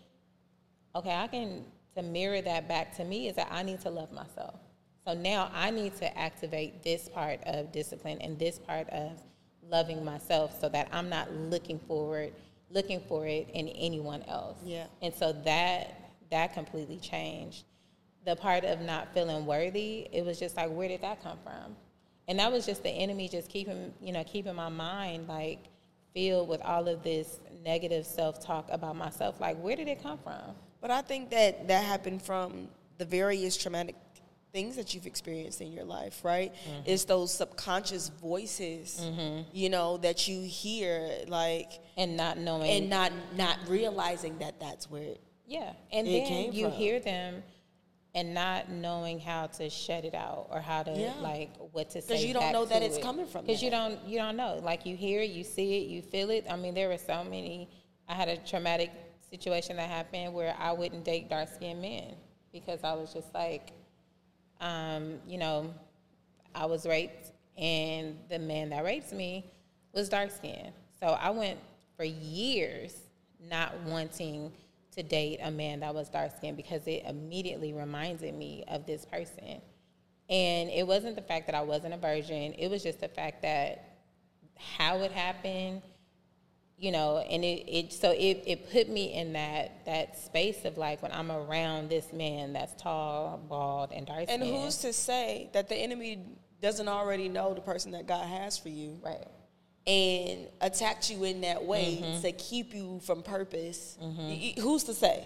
[0.95, 1.64] okay, I can
[1.97, 4.61] to mirror that back to me is that I need to love myself.
[5.07, 9.13] So now I need to activate this part of discipline and this part of
[9.69, 12.33] loving myself so that I'm not looking forward
[12.75, 14.59] looking for it in anyone else.
[14.65, 14.87] Yeah.
[15.01, 16.01] And so that
[16.31, 17.65] that completely changed.
[18.25, 21.77] The part of not feeling worthy, it was just like where did that come from?
[22.27, 25.61] And that was just the enemy just keeping, you know, keeping my mind like
[26.15, 29.41] filled with all of this negative self-talk about myself.
[29.41, 30.41] Like where did it come from?
[30.81, 33.97] But I think that that happened from the various traumatic
[34.55, 36.55] things that you've experienced in your life, right?
[36.55, 36.83] Mm-hmm.
[36.87, 39.05] It's those subconscious voices,
[39.53, 44.89] you know, that you hear, like, And not knowing and not not realizing that that's
[44.89, 45.03] where.
[45.03, 46.73] It, Yeah, and it then you from.
[46.73, 47.43] hear them
[48.15, 51.15] and not knowing how to shut it out or how to Yeah.
[51.21, 52.09] like what to say.
[52.15, 53.03] Because you don't know that it's it.
[53.03, 54.61] coming from Because you don't you don't know.
[54.63, 56.47] Like you hear it, you see it, you feel it.
[56.49, 57.69] I mean, there were so many.
[58.09, 58.93] I had a traumatic
[59.31, 62.15] situation that happened where I wouldn't date dark skinned men
[62.53, 63.73] because I was just like,
[64.61, 65.73] um, you know,
[66.55, 69.45] I was raped and the man that raped me
[69.93, 70.73] was dark skinned.
[71.01, 71.59] So I went
[71.97, 72.97] for years
[73.49, 74.53] not wanting
[74.93, 79.05] to date a man that was dark skinned because it immediately reminded me of this
[79.05, 79.61] person.
[80.29, 83.43] And it wasn't the fact that I wasn't a virgin, it was just the fact
[83.43, 83.99] that
[84.57, 85.83] how it happened,
[86.85, 90.76] you know, and it, it so it, it put me in that that space of
[90.76, 95.49] like when I'm around this man that's tall, bald, and dark and who's to say
[95.55, 96.12] that the enemy
[96.61, 98.91] doesn't already know the person that God has for you?
[99.03, 99.26] right.
[99.87, 102.20] and attacked you in that way Mm-hmm.
[102.22, 105.24] to keep you from purpose, y- who's to say?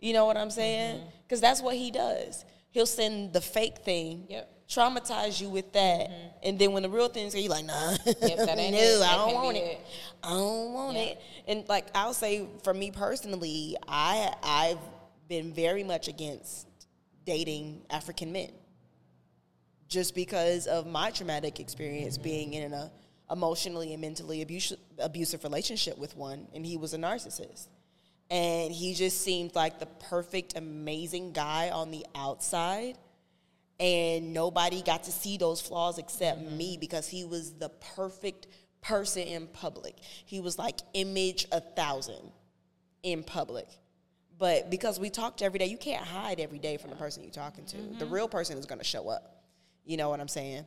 [0.00, 0.96] You know what I'm saying?
[0.98, 1.06] Mm-hmm.
[1.24, 2.44] Because that's what he does.
[2.72, 4.61] He'll send the fake thing, Yep.
[4.74, 6.10] Traumatize you with that,
[6.42, 8.44] and then when the real thing's you're like, nah, Mm-hmm.
[8.46, 9.02] that ain't no, it.
[9.02, 9.60] I don't want it.
[9.60, 9.80] it.
[10.22, 11.02] I don't want Yeah.
[11.02, 11.20] it.
[11.48, 14.78] And like I'll say, for me personally, I I've
[15.28, 16.66] been very much against
[17.24, 18.50] dating African men,
[19.88, 22.90] just because of my traumatic experience being in a
[23.30, 27.68] emotionally and mentally abusive abusive relationship with one, and he was a narcissist.
[28.30, 32.96] And he just seemed like the perfect, amazing guy on the outside
[33.80, 36.56] and nobody got to see those flaws except mm-hmm.
[36.56, 38.46] me because he was the perfect
[38.80, 39.96] person in public.
[40.24, 42.32] He was like image a thousand
[43.02, 43.68] in public.
[44.38, 47.32] But because we talked every day, you can't hide every day from the person you're
[47.32, 47.76] talking to.
[47.76, 48.14] The mm-hmm.
[48.14, 49.44] real person is going to show up.
[49.84, 50.64] You know what I'm saying?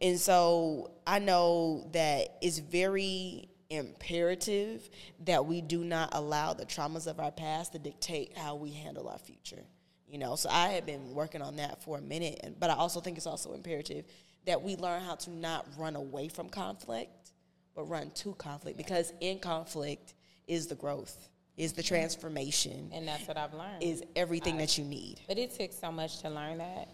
[0.00, 4.88] And so I know that it's very imperative
[5.24, 9.08] that we do not allow the traumas of our past to dictate how we handle
[9.08, 9.64] our future.
[10.14, 12.74] You know, so I have been working on that for a minute, and, but I
[12.74, 14.04] also think it's also imperative
[14.46, 17.32] that we learn how to not run away from conflict,
[17.74, 20.14] but run to conflict because in conflict
[20.46, 23.82] is the growth, is the transformation, And that's what I've learned.
[23.82, 25.18] is everything that you need.
[25.26, 26.90] but it took so much to learn that.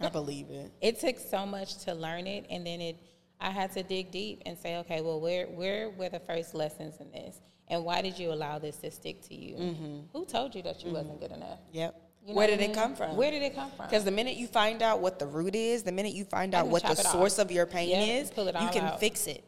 [0.00, 0.72] I believe it.
[0.80, 2.96] It took so much to learn it, and then it.
[3.40, 6.96] I had to dig deep and say, okay, well, where where were the first lessons
[6.98, 9.54] in this, and why did you allow this to stick to you?
[9.54, 9.98] Mm-hmm.
[10.12, 10.96] Who told you that you mm-hmm.
[10.96, 11.60] wasn't good enough?
[11.70, 12.07] Yep.
[12.28, 13.16] You know Where did I it come from?
[13.16, 13.86] Where did it come from?
[13.86, 16.68] Because the minute you find out what the root is, the minute you find out
[16.68, 17.46] what the source off.
[17.46, 18.72] of your pain Yeah, is, you can out.
[18.72, 18.98] Mm-hmm.
[18.98, 19.44] fix it.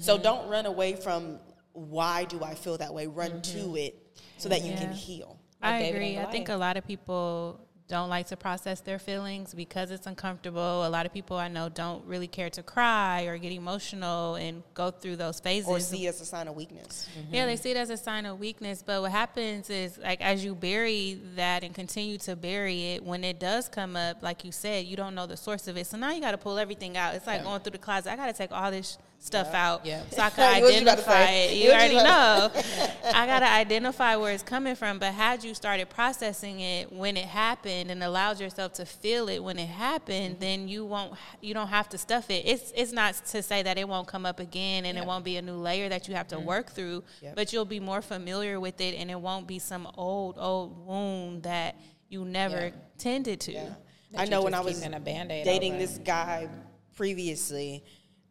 [0.00, 1.38] So don't run away from
[1.74, 3.06] why do I feel that way.
[3.08, 3.60] Run Mm-hmm.
[3.74, 5.38] to it so that you can heal.
[5.62, 6.18] Like I David agree.
[6.18, 10.86] I think a lot of people don't like to process their feelings because it's uncomfortable.
[10.86, 14.62] A lot of people I know don't really care to cry or get emotional and
[14.72, 15.68] go through those phases.
[15.68, 17.08] Or see it as a sign of weakness.
[17.30, 18.82] Yeah, they see it as a sign of weakness.
[18.82, 23.22] But what happens is, like, as you bury that and continue to bury it, when
[23.22, 25.86] it does come up, like you said, you don't know the source of it.
[25.86, 27.14] So now you got to pull everything out.
[27.14, 28.10] It's like going through the closet.
[28.10, 30.02] I got to take all this stuff out Yeah.
[30.10, 31.56] so I can What you about to identify it.
[31.56, 32.62] You you already about- know.
[33.14, 34.98] I got to identify where it's coming from.
[34.98, 39.38] But had you started processing it when it happened and allowed yourself to feel it
[39.42, 40.40] when it happened, mm-hmm.
[40.40, 41.14] then you won't.
[41.40, 42.44] You don't have to stuff it.
[42.44, 45.38] It's it's not to say that it won't come up again and it won't be
[45.38, 46.46] a new layer that you have to mm-hmm.
[46.46, 47.02] work through.
[47.22, 47.34] Yep.
[47.34, 51.44] But you'll be more familiar with it, and it won't be some old old wound
[51.44, 51.76] that
[52.10, 52.70] you never Yeah.
[52.98, 53.52] tended to.
[53.52, 53.74] Yeah.
[54.16, 55.86] I know when I was keeping a Band-Aid dating over.
[55.86, 56.48] this guy
[56.94, 57.82] previously,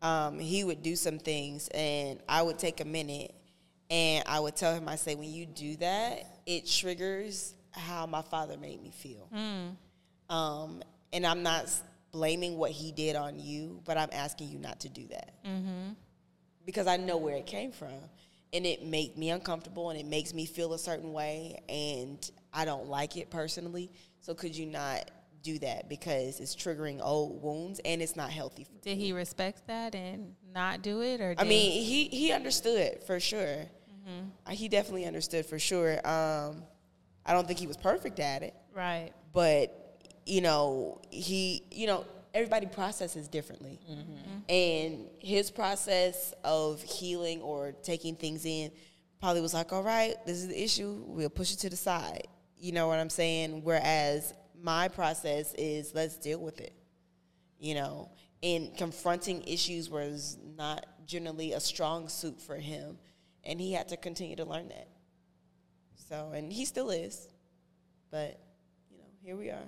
[0.03, 3.33] um, he would do some things, and I would take a minute,
[3.89, 8.21] and I would tell him, I say, when you do that, it triggers how my
[8.21, 9.27] father made me feel.
[10.29, 11.69] Um, and I'm not
[12.11, 15.31] blaming what he did on you, but I'm asking you not to do that
[16.65, 17.93] because I know where it came from.
[18.53, 22.65] And it made me uncomfortable and it makes me feel a certain way and I
[22.65, 23.91] don't like it personally.
[24.19, 25.09] So could you not
[25.43, 29.67] do that because it's triggering old wounds and it's not healthy for Did he respect
[29.67, 33.65] that and not do it, or I mean, he he understood for sure.
[34.45, 35.93] Uh, He definitely understood for sure.
[36.07, 36.63] Um,
[37.25, 39.11] I don't think he was perfect at it, right?
[39.31, 43.79] but you know, he you know everybody processes differently,
[44.49, 48.71] and his process of healing or taking things in
[49.21, 51.01] probably was like, all right, this is the issue.
[51.07, 52.27] We'll push it to the side.
[52.57, 53.63] You know what I'm saying?
[53.63, 54.33] Whereas
[54.63, 56.73] my process is let's deal with it
[57.63, 58.09] you know,
[58.43, 62.97] and confronting issues was not generally a strong suit for him,
[63.45, 64.89] and he had to continue to learn that.
[65.95, 67.29] So, and he still is,
[68.11, 68.37] but
[68.91, 69.63] you know, here we are.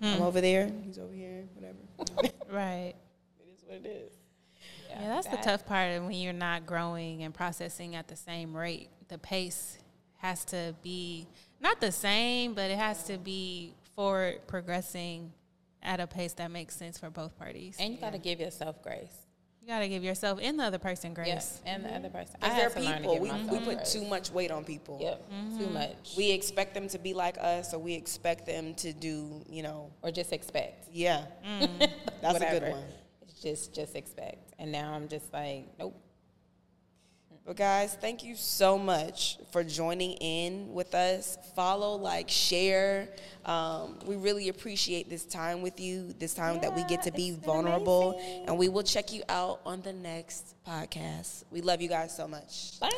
[0.00, 0.06] Hmm.
[0.06, 2.32] I'm over there, he's over here, whatever.
[2.48, 2.94] Right.
[3.40, 4.12] it is what it is.
[4.88, 8.54] Yeah, that's the tough part of when you're not growing and processing at the same
[8.54, 8.90] rate.
[9.08, 9.78] The pace
[10.18, 11.26] has to be
[11.60, 15.32] not the same, but it has to be forward progressing
[15.82, 17.76] at a pace that makes sense for both parties.
[17.80, 19.14] And you got to give yourself grace.
[19.60, 21.26] you got to give yourself and the other person grace.
[21.28, 22.36] Yes, and the other person.
[22.42, 23.14] I Because they're to learn to people.
[23.14, 23.92] give We, myself we put grace.
[23.92, 24.98] too much weight on people.
[25.00, 25.58] Yep, mm-hmm.
[25.58, 26.14] too much.
[26.16, 29.90] We expect them to be like us, or we expect them to do, you know,
[30.02, 30.88] or just expect.
[30.92, 31.24] yeah.
[31.46, 31.90] Mm.
[32.22, 32.84] That's a good one.
[33.22, 34.52] It's just just expect.
[34.58, 36.00] And now I'm just like, nope.
[37.44, 41.36] But guys, thank you so much for joining in with us.
[41.56, 43.08] Follow, like, share.
[43.44, 47.10] Um, we really appreciate this time with you, this time yeah, that we get to
[47.10, 48.12] be vulnerable.
[48.12, 48.44] Amazing.
[48.46, 51.42] And we will check you out on the next podcast.
[51.50, 52.78] We love you guys so much.
[52.78, 52.90] Bye.